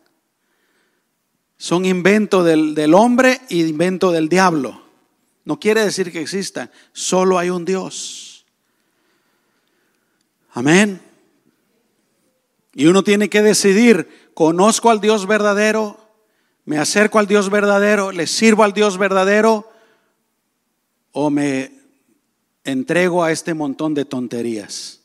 Son 1.55 1.85
invento 1.85 2.43
del, 2.43 2.73
del 2.73 2.95
hombre 2.95 3.41
y 3.47 3.63
invento 3.63 4.11
del 4.11 4.27
diablo. 4.27 4.81
No 5.43 5.59
quiere 5.59 5.85
decir 5.85 6.11
que 6.11 6.19
existan. 6.19 6.71
Solo 6.93 7.37
hay 7.37 7.51
un 7.51 7.63
Dios. 7.63 8.47
Amén. 10.53 10.99
Y 12.73 12.87
uno 12.87 13.03
tiene 13.03 13.29
que 13.29 13.43
decidir, 13.43 14.31
conozco 14.33 14.89
al 14.89 14.99
Dios 14.99 15.27
verdadero, 15.27 15.99
me 16.65 16.79
acerco 16.79 17.19
al 17.19 17.27
Dios 17.27 17.51
verdadero, 17.51 18.11
le 18.11 18.25
sirvo 18.25 18.63
al 18.63 18.73
Dios 18.73 18.97
verdadero 18.97 19.71
o 21.11 21.29
me 21.29 21.71
entrego 22.63 23.23
a 23.23 23.31
este 23.31 23.53
montón 23.53 23.93
de 23.93 24.05
tonterías. 24.05 25.04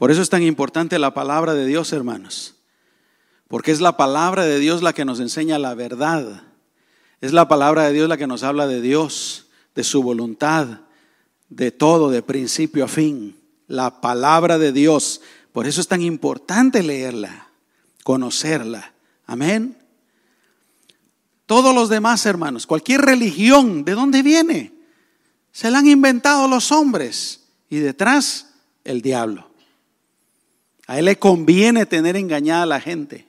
Por 0.00 0.10
eso 0.10 0.22
es 0.22 0.30
tan 0.30 0.42
importante 0.42 0.98
la 0.98 1.12
palabra 1.12 1.52
de 1.52 1.66
Dios, 1.66 1.92
hermanos, 1.92 2.54
porque 3.48 3.70
es 3.70 3.82
la 3.82 3.98
palabra 3.98 4.46
de 4.46 4.58
Dios 4.58 4.80
la 4.80 4.94
que 4.94 5.04
nos 5.04 5.20
enseña 5.20 5.58
la 5.58 5.74
verdad. 5.74 6.44
Es 7.20 7.34
la 7.34 7.48
palabra 7.48 7.84
de 7.84 7.92
Dios 7.92 8.08
la 8.08 8.16
que 8.16 8.26
nos 8.26 8.42
habla 8.42 8.66
de 8.66 8.80
Dios, 8.80 9.48
de 9.74 9.84
su 9.84 10.02
voluntad, 10.02 10.80
de 11.50 11.70
todo, 11.70 12.08
de 12.08 12.22
principio 12.22 12.86
a 12.86 12.88
fin. 12.88 13.38
La 13.66 14.00
palabra 14.00 14.56
de 14.56 14.72
Dios. 14.72 15.20
Por 15.52 15.66
eso 15.66 15.82
es 15.82 15.88
tan 15.88 16.00
importante 16.00 16.82
leerla, 16.82 17.48
conocerla. 18.02 18.94
Amén. 19.26 19.76
Todos 21.44 21.74
los 21.74 21.90
demás 21.90 22.24
hermanos, 22.24 22.66
cualquier 22.66 23.02
religión, 23.02 23.84
¿de 23.84 23.92
dónde 23.92 24.22
viene? 24.22 24.72
Se 25.52 25.70
la 25.70 25.80
han 25.80 25.88
inventado 25.88 26.48
los 26.48 26.72
hombres 26.72 27.48
y 27.68 27.80
detrás 27.80 28.54
el 28.82 29.02
diablo. 29.02 29.49
A 30.90 30.98
él 30.98 31.04
le 31.04 31.20
conviene 31.20 31.86
tener 31.86 32.16
engañada 32.16 32.64
a 32.64 32.66
la 32.66 32.80
gente. 32.80 33.24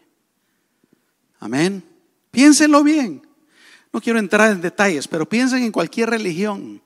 Amén. 1.39 1.84
Piénsenlo 2.32 2.84
bien. 2.84 3.21
No 3.93 4.02
quiero 4.02 4.17
entrar 4.17 4.50
en 4.50 4.62
detalles, 4.62 5.08
pero 5.08 5.30
piensen 5.30 5.62
en 5.62 5.71
cualquier 5.71 6.10
religión. 6.10 6.82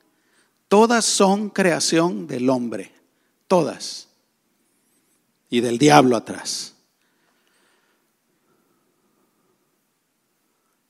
Todas 0.68 1.06
son 1.06 1.48
creación 1.48 2.26
del 2.26 2.50
hombre. 2.50 2.92
Todas. 3.48 4.08
Y 5.48 5.60
del 5.60 5.78
diablo 5.78 6.14
atrás. 6.14 6.74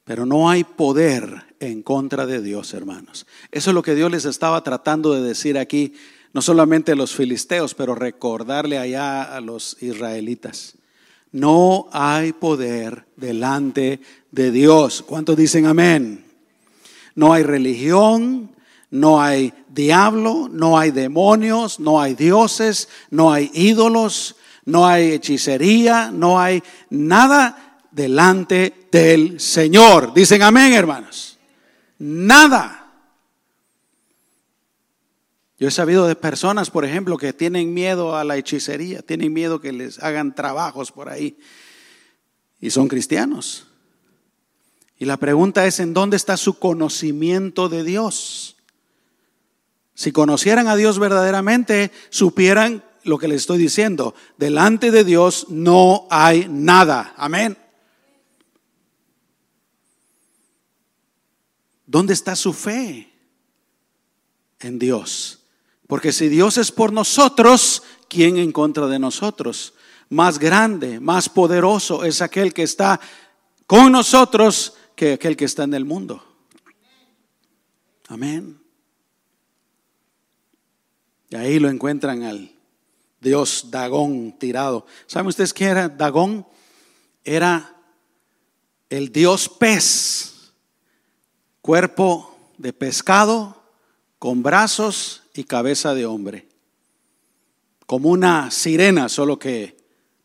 Pero 0.02 0.26
no 0.26 0.50
hay 0.50 0.64
poder 0.64 1.54
en 1.60 1.84
contra 1.84 2.26
de 2.26 2.42
Dios, 2.42 2.74
hermanos. 2.74 3.24
Eso 3.52 3.70
es 3.70 3.74
lo 3.74 3.84
que 3.84 3.94
Dios 3.94 4.10
les 4.10 4.24
estaba 4.24 4.64
tratando 4.64 5.12
de 5.12 5.22
decir 5.22 5.56
aquí, 5.56 5.94
no 6.32 6.42
solamente 6.42 6.92
a 6.92 6.96
los 6.96 7.14
filisteos, 7.14 7.74
pero 7.74 7.94
recordarle 7.94 8.78
allá 8.78 9.22
a 9.22 9.40
los 9.40 9.76
israelitas. 9.80 10.76
No 11.32 11.88
hay 11.92 12.32
poder 12.32 13.06
delante 13.16 14.00
de 14.30 14.50
Dios. 14.50 15.02
¿Cuántos 15.06 15.36
dicen 15.36 15.66
amén? 15.66 16.24
No 17.14 17.32
hay 17.32 17.42
religión, 17.42 18.50
no 18.90 19.20
hay 19.20 19.52
diablo, 19.68 20.48
no 20.50 20.78
hay 20.78 20.90
demonios, 20.90 21.80
no 21.80 22.00
hay 22.00 22.14
dioses, 22.14 22.88
no 23.10 23.32
hay 23.32 23.50
ídolos, 23.54 24.36
no 24.64 24.86
hay 24.86 25.12
hechicería, 25.12 26.10
no 26.12 26.38
hay 26.40 26.62
nada 26.90 27.80
delante 27.90 28.88
del 28.92 29.40
Señor. 29.40 30.12
Dicen 30.14 30.42
amén, 30.42 30.72
hermanos. 30.72 31.38
Nada. 31.98 32.85
Yo 35.58 35.68
he 35.68 35.70
sabido 35.70 36.06
de 36.06 36.16
personas, 36.16 36.70
por 36.70 36.84
ejemplo, 36.84 37.16
que 37.16 37.32
tienen 37.32 37.72
miedo 37.72 38.14
a 38.16 38.24
la 38.24 38.36
hechicería, 38.36 39.00
tienen 39.00 39.32
miedo 39.32 39.60
que 39.60 39.72
les 39.72 40.02
hagan 40.02 40.34
trabajos 40.34 40.92
por 40.92 41.08
ahí 41.08 41.38
y 42.60 42.70
son 42.70 42.88
cristianos. 42.88 43.66
Y 44.98 45.06
la 45.06 45.16
pregunta 45.16 45.66
es, 45.66 45.80
¿en 45.80 45.94
dónde 45.94 46.16
está 46.16 46.36
su 46.36 46.58
conocimiento 46.58 47.68
de 47.68 47.84
Dios? 47.84 48.56
Si 49.94 50.12
conocieran 50.12 50.68
a 50.68 50.76
Dios 50.76 50.98
verdaderamente, 50.98 51.90
supieran 52.10 52.84
lo 53.02 53.18
que 53.18 53.28
les 53.28 53.42
estoy 53.42 53.56
diciendo. 53.56 54.14
Delante 54.36 54.90
de 54.90 55.04
Dios 55.04 55.46
no 55.48 56.06
hay 56.10 56.48
nada. 56.50 57.14
Amén. 57.16 57.56
¿Dónde 61.86 62.12
está 62.12 62.36
su 62.36 62.52
fe? 62.52 63.10
En 64.60 64.78
Dios. 64.78 65.45
Porque 65.86 66.12
si 66.12 66.28
Dios 66.28 66.58
es 66.58 66.72
por 66.72 66.92
nosotros, 66.92 67.82
¿quién 68.08 68.38
en 68.38 68.52
contra 68.52 68.86
de 68.86 68.98
nosotros? 68.98 69.74
Más 70.08 70.38
grande, 70.38 71.00
más 71.00 71.28
poderoso 71.28 72.04
es 72.04 72.20
aquel 72.22 72.52
que 72.52 72.62
está 72.62 73.00
con 73.66 73.92
nosotros 73.92 74.74
que 74.94 75.14
aquel 75.14 75.36
que 75.36 75.44
está 75.44 75.64
en 75.64 75.74
el 75.74 75.84
mundo. 75.84 76.22
Amén. 78.08 78.60
Y 81.28 81.36
ahí 81.36 81.58
lo 81.58 81.68
encuentran 81.68 82.22
al 82.22 82.52
Dios 83.20 83.66
Dagón 83.70 84.36
tirado. 84.38 84.86
¿Saben 85.06 85.26
ustedes 85.28 85.52
qué 85.52 85.64
era 85.66 85.88
Dagón? 85.88 86.46
Era 87.24 87.76
el 88.88 89.10
Dios 89.10 89.48
pez 89.48 90.52
cuerpo 91.60 92.38
de 92.58 92.72
pescado, 92.72 93.60
con 94.20 94.42
brazos 94.42 95.22
y 95.38 95.44
cabeza 95.44 95.94
de 95.94 96.06
hombre, 96.06 96.48
como 97.86 98.10
una 98.10 98.50
sirena, 98.50 99.08
solo 99.08 99.38
que 99.38 99.76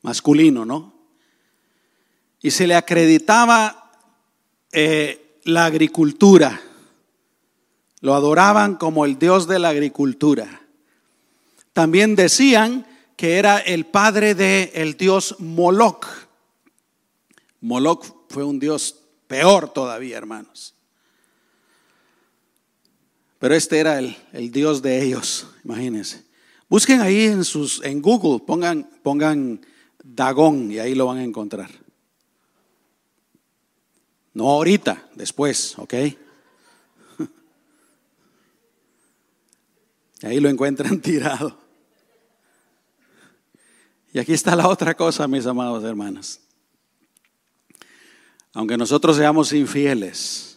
masculino, 0.01 0.65
¿no? 0.65 0.93
Y 2.41 2.51
se 2.51 2.65
le 2.65 2.75
acreditaba 2.75 3.91
eh, 4.71 5.39
la 5.43 5.65
agricultura, 5.65 6.59
lo 7.99 8.15
adoraban 8.15 8.75
como 8.75 9.05
el 9.05 9.19
dios 9.19 9.47
de 9.47 9.59
la 9.59 9.69
agricultura. 9.69 10.61
También 11.73 12.15
decían 12.15 12.87
que 13.15 13.37
era 13.37 13.59
el 13.59 13.85
padre 13.85 14.33
del 14.33 14.71
el 14.73 14.97
dios 14.97 15.35
Moloch. 15.39 16.07
Moloch 17.61 18.05
fue 18.29 18.43
un 18.43 18.59
dios 18.59 18.95
peor 19.27 19.69
todavía, 19.69 20.17
hermanos. 20.17 20.73
Pero 23.41 23.55
este 23.55 23.79
era 23.79 23.97
el, 23.97 24.15
el 24.33 24.51
Dios 24.51 24.83
de 24.83 25.01
ellos, 25.01 25.47
imagínense. 25.63 26.23
Busquen 26.69 27.01
ahí 27.01 27.23
en, 27.23 27.43
sus, 27.43 27.83
en 27.83 27.99
Google, 27.99 28.45
pongan, 28.45 28.87
pongan 29.01 29.65
Dagón 30.03 30.71
y 30.71 30.77
ahí 30.77 30.93
lo 30.93 31.07
van 31.07 31.17
a 31.17 31.23
encontrar. 31.23 31.71
No 34.35 34.47
ahorita, 34.47 35.09
después, 35.15 35.75
¿ok? 35.79 35.93
Ahí 40.21 40.39
lo 40.39 40.47
encuentran 40.47 41.01
tirado. 41.01 41.57
Y 44.13 44.19
aquí 44.19 44.33
está 44.33 44.55
la 44.55 44.67
otra 44.67 44.95
cosa, 44.95 45.27
mis 45.27 45.47
amados 45.47 45.83
hermanos. 45.83 46.39
Aunque 48.53 48.77
nosotros 48.77 49.17
seamos 49.17 49.51
infieles, 49.51 50.50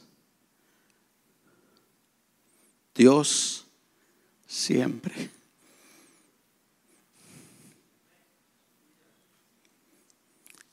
Dios 2.94 3.66
siempre. 4.46 5.30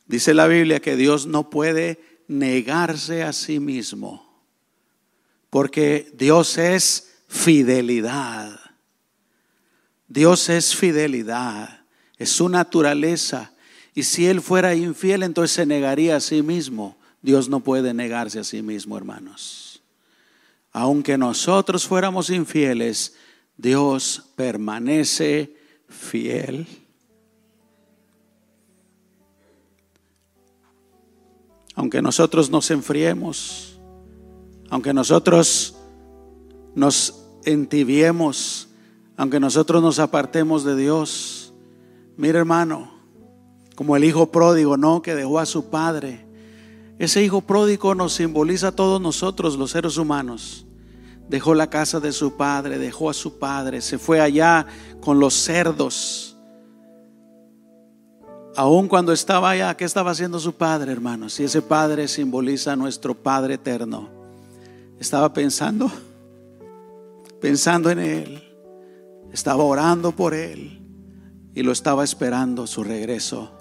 Dice 0.05 0.33
la 0.33 0.47
Biblia 0.47 0.81
que 0.81 0.95
Dios 0.95 1.25
no 1.25 1.49
puede 1.49 1.99
negarse 2.27 3.23
a 3.23 3.33
sí 3.33 3.59
mismo, 3.59 4.43
porque 5.49 6.11
Dios 6.13 6.57
es 6.57 7.13
fidelidad. 7.27 8.59
Dios 10.07 10.49
es 10.49 10.75
fidelidad, 10.75 11.85
es 12.17 12.29
su 12.29 12.49
naturaleza. 12.49 13.53
Y 13.95 14.03
si 14.03 14.27
Él 14.27 14.41
fuera 14.41 14.75
infiel, 14.75 15.23
entonces 15.23 15.55
se 15.55 15.65
negaría 15.65 16.17
a 16.17 16.19
sí 16.19 16.41
mismo. 16.41 16.97
Dios 17.21 17.47
no 17.47 17.61
puede 17.61 17.93
negarse 17.93 18.39
a 18.39 18.43
sí 18.43 18.61
mismo, 18.61 18.97
hermanos 18.97 19.70
aunque 20.71 21.17
nosotros 21.17 21.87
fuéramos 21.87 22.29
infieles, 22.29 23.15
Dios 23.57 24.31
permanece 24.35 25.55
fiel. 25.87 26.67
Aunque 31.75 32.01
nosotros 32.01 32.49
nos 32.49 32.71
enfriemos, 32.71 33.79
aunque 34.69 34.93
nosotros 34.93 35.75
nos 36.75 37.25
entibiemos, 37.43 38.69
aunque 39.17 39.39
nosotros 39.39 39.81
nos 39.81 39.99
apartemos 39.99 40.63
de 40.63 40.75
Dios, 40.75 41.53
mire 42.17 42.39
hermano, 42.39 42.91
como 43.75 43.95
el 43.95 44.03
hijo 44.03 44.31
pródigo, 44.31 44.77
no, 44.77 45.01
que 45.01 45.15
dejó 45.15 45.39
a 45.39 45.45
su 45.45 45.69
padre 45.69 46.30
ese 47.01 47.23
hijo 47.23 47.41
pródigo 47.41 47.95
nos 47.95 48.13
simboliza 48.13 48.67
a 48.67 48.71
todos 48.73 49.01
nosotros, 49.01 49.57
los 49.57 49.71
seres 49.71 49.97
humanos. 49.97 50.67
Dejó 51.27 51.55
la 51.55 51.67
casa 51.67 51.99
de 51.99 52.11
su 52.11 52.37
padre, 52.37 52.77
dejó 52.77 53.09
a 53.09 53.15
su 53.15 53.39
padre, 53.39 53.81
se 53.81 53.97
fue 53.97 54.21
allá 54.21 54.67
con 54.99 55.19
los 55.19 55.33
cerdos. 55.33 56.37
Aún 58.55 58.87
cuando 58.87 59.13
estaba 59.13 59.49
allá, 59.49 59.75
¿qué 59.75 59.83
estaba 59.83 60.11
haciendo 60.11 60.39
su 60.39 60.53
padre, 60.53 60.91
hermanos? 60.91 61.33
Si 61.33 61.43
ese 61.43 61.63
padre 61.63 62.07
simboliza 62.07 62.73
a 62.73 62.75
nuestro 62.75 63.15
Padre 63.15 63.55
eterno, 63.55 64.07
estaba 64.99 65.33
pensando, 65.33 65.89
pensando 67.41 67.89
en 67.89 67.97
él, 67.97 68.43
estaba 69.33 69.63
orando 69.63 70.11
por 70.11 70.35
él 70.35 70.85
y 71.55 71.63
lo 71.63 71.71
estaba 71.71 72.03
esperando 72.03 72.67
su 72.67 72.83
regreso. 72.83 73.57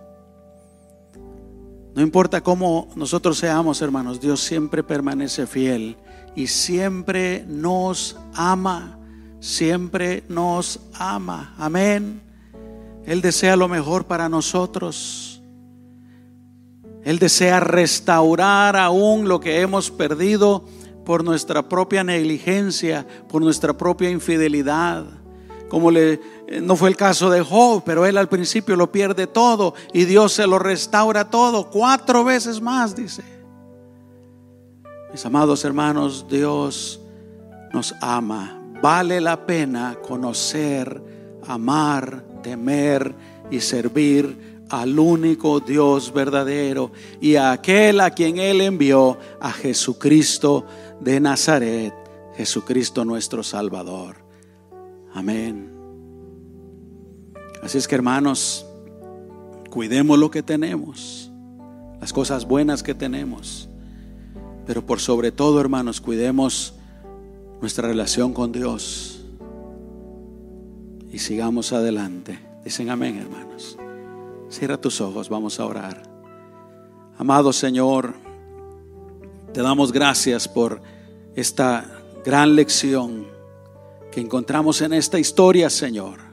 No 1.94 2.02
importa 2.02 2.40
cómo 2.40 2.88
nosotros 2.94 3.38
seamos, 3.38 3.82
hermanos, 3.82 4.20
Dios 4.20 4.40
siempre 4.40 4.82
permanece 4.82 5.46
fiel 5.46 5.96
y 6.36 6.46
siempre 6.46 7.44
nos 7.48 8.16
ama, 8.34 8.98
siempre 9.40 10.22
nos 10.28 10.80
ama. 10.94 11.54
Amén. 11.58 12.20
Él 13.06 13.20
desea 13.20 13.56
lo 13.56 13.68
mejor 13.68 14.04
para 14.06 14.28
nosotros. 14.28 15.42
Él 17.04 17.18
desea 17.18 17.58
restaurar 17.58 18.76
aún 18.76 19.26
lo 19.26 19.40
que 19.40 19.60
hemos 19.60 19.90
perdido 19.90 20.64
por 21.04 21.24
nuestra 21.24 21.68
propia 21.68 22.04
negligencia, 22.04 23.06
por 23.28 23.42
nuestra 23.42 23.76
propia 23.76 24.10
infidelidad 24.10 25.06
como 25.70 25.90
le, 25.90 26.20
no 26.50 26.74
fue 26.74 26.88
el 26.88 26.96
caso 26.96 27.30
de 27.30 27.42
Job, 27.42 27.82
pero 27.84 28.04
él 28.06 28.18
al 28.18 28.28
principio 28.28 28.74
lo 28.74 28.90
pierde 28.90 29.28
todo 29.28 29.74
y 29.92 30.04
Dios 30.04 30.32
se 30.32 30.46
lo 30.46 30.58
restaura 30.58 31.30
todo, 31.30 31.70
cuatro 31.70 32.24
veces 32.24 32.60
más, 32.60 32.96
dice. 32.96 33.22
Mis 35.12 35.24
amados 35.24 35.64
hermanos, 35.64 36.26
Dios 36.28 37.00
nos 37.72 37.94
ama. 38.00 38.60
Vale 38.82 39.20
la 39.20 39.46
pena 39.46 39.96
conocer, 40.02 41.02
amar, 41.46 42.24
temer 42.42 43.14
y 43.50 43.60
servir 43.60 44.64
al 44.70 44.98
único 44.98 45.60
Dios 45.60 46.12
verdadero 46.12 46.92
y 47.20 47.36
a 47.36 47.52
aquel 47.52 48.00
a 48.00 48.10
quien 48.10 48.38
Él 48.38 48.60
envió, 48.60 49.18
a 49.40 49.52
Jesucristo 49.52 50.64
de 51.00 51.20
Nazaret, 51.20 51.94
Jesucristo 52.36 53.04
nuestro 53.04 53.42
Salvador. 53.42 54.16
Amén. 55.12 55.79
Así 57.62 57.78
es 57.78 57.86
que 57.86 57.94
hermanos, 57.94 58.66
cuidemos 59.68 60.18
lo 60.18 60.30
que 60.30 60.42
tenemos, 60.42 61.30
las 62.00 62.12
cosas 62.12 62.46
buenas 62.46 62.82
que 62.82 62.94
tenemos, 62.94 63.68
pero 64.66 64.84
por 64.84 65.00
sobre 65.00 65.32
todo, 65.32 65.60
hermanos, 65.60 66.00
cuidemos 66.00 66.74
nuestra 67.60 67.88
relación 67.88 68.32
con 68.32 68.52
Dios 68.52 69.20
y 71.12 71.18
sigamos 71.18 71.72
adelante. 71.72 72.38
Dicen 72.64 72.90
amén, 72.90 73.18
hermanos. 73.18 73.76
Cierra 74.48 74.80
tus 74.80 75.00
ojos, 75.00 75.28
vamos 75.28 75.60
a 75.60 75.66
orar. 75.66 76.02
Amado 77.18 77.52
Señor, 77.52 78.14
te 79.52 79.60
damos 79.60 79.92
gracias 79.92 80.48
por 80.48 80.80
esta 81.34 81.84
gran 82.24 82.54
lección 82.56 83.26
que 84.10 84.20
encontramos 84.20 84.80
en 84.80 84.92
esta 84.92 85.18
historia, 85.18 85.68
Señor. 85.68 86.29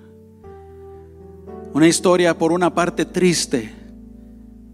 Una 1.74 1.88
historia 1.88 2.38
por 2.38 2.52
una 2.52 2.74
parte 2.74 3.06
triste, 3.06 3.74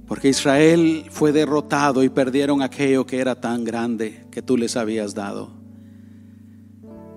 porque 0.08 0.30
Israel 0.30 1.06
fue 1.10 1.32
derrotado 1.32 2.04
y 2.04 2.10
perdieron 2.10 2.62
aquello 2.62 3.06
que 3.06 3.20
era 3.20 3.40
tan 3.40 3.64
grande 3.64 4.26
que 4.32 4.42
tú 4.42 4.58
les 4.58 4.76
habías 4.78 5.14
dado. 5.14 5.50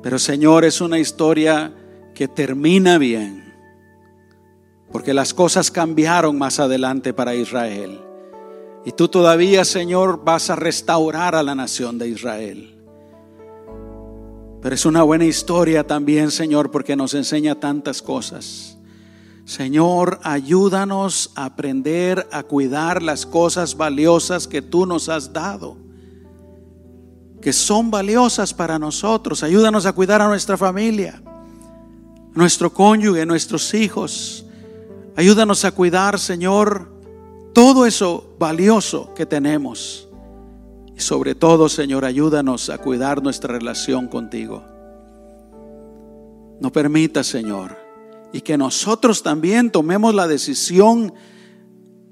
Pero 0.02 0.18
Señor, 0.18 0.64
es 0.64 0.80
una 0.80 0.98
historia 0.98 1.74
que 2.14 2.28
termina 2.28 2.98
bien, 2.98 3.54
porque 4.90 5.12
las 5.12 5.34
cosas 5.34 5.70
cambiaron 5.70 6.38
más 6.38 6.58
adelante 6.58 7.12
para 7.12 7.34
Israel. 7.34 8.00
Y 8.84 8.92
tú 8.92 9.08
todavía, 9.08 9.64
Señor, 9.64 10.24
vas 10.24 10.48
a 10.48 10.56
restaurar 10.56 11.34
a 11.34 11.42
la 11.42 11.54
nación 11.54 11.98
de 11.98 12.08
Israel. 12.08 12.72
Pero 14.62 14.74
es 14.74 14.86
una 14.86 15.02
buena 15.02 15.24
historia 15.24 15.84
también, 15.86 16.30
Señor, 16.30 16.70
porque 16.70 16.96
nos 16.96 17.14
enseña 17.14 17.56
tantas 17.56 18.00
cosas. 18.00 18.75
Señor, 19.46 20.18
ayúdanos 20.24 21.30
a 21.36 21.44
aprender 21.44 22.26
a 22.32 22.42
cuidar 22.42 23.00
las 23.00 23.24
cosas 23.24 23.76
valiosas 23.76 24.48
que 24.48 24.60
tú 24.60 24.86
nos 24.86 25.08
has 25.08 25.32
dado, 25.32 25.76
que 27.40 27.52
son 27.52 27.92
valiosas 27.92 28.52
para 28.52 28.76
nosotros. 28.76 29.44
Ayúdanos 29.44 29.86
a 29.86 29.92
cuidar 29.92 30.20
a 30.20 30.26
nuestra 30.26 30.56
familia, 30.56 31.22
a 31.24 32.36
nuestro 32.36 32.72
cónyuge, 32.72 33.22
a 33.22 33.26
nuestros 33.26 33.72
hijos. 33.72 34.44
Ayúdanos 35.14 35.64
a 35.64 35.70
cuidar, 35.70 36.18
Señor, 36.18 36.90
todo 37.52 37.86
eso 37.86 38.34
valioso 38.40 39.14
que 39.14 39.26
tenemos. 39.26 40.08
Y 40.96 41.00
sobre 41.00 41.36
todo, 41.36 41.68
Señor, 41.68 42.04
ayúdanos 42.04 42.68
a 42.68 42.78
cuidar 42.78 43.22
nuestra 43.22 43.54
relación 43.54 44.08
contigo. 44.08 44.64
No 46.60 46.72
permita, 46.72 47.22
Señor, 47.22 47.85
y 48.32 48.40
que 48.40 48.58
nosotros 48.58 49.22
también 49.22 49.70
tomemos 49.70 50.14
la 50.14 50.26
decisión 50.26 51.12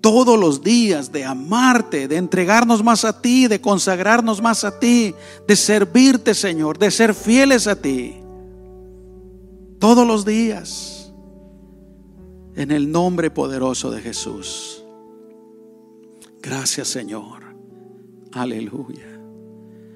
todos 0.01 0.39
los 0.39 0.63
días 0.63 1.13
de 1.13 1.25
amarte, 1.25 2.09
de 2.09 2.17
entregarnos 2.17 2.85
más 2.85 3.05
a 3.05 3.23
ti, 3.23 3.49
de 3.49 3.61
consagrarnos 3.61 4.43
más 4.43 4.65
a 4.65 4.79
ti, 4.79 5.15
de 5.49 5.57
servirte, 5.57 6.35
Señor, 6.35 6.79
de 6.79 6.91
ser 6.91 7.15
fieles 7.15 7.67
a 7.67 7.81
ti. 7.81 8.21
todos 9.79 10.07
los 10.07 10.25
días, 10.25 11.13
en 12.55 12.71
el 12.71 12.91
nombre 12.91 13.31
poderoso 13.31 13.91
de 13.91 14.01
Jesús. 14.01 14.83
Gracias 16.41 16.89
Señor. 16.89 17.43
Aleluya. 18.33 19.14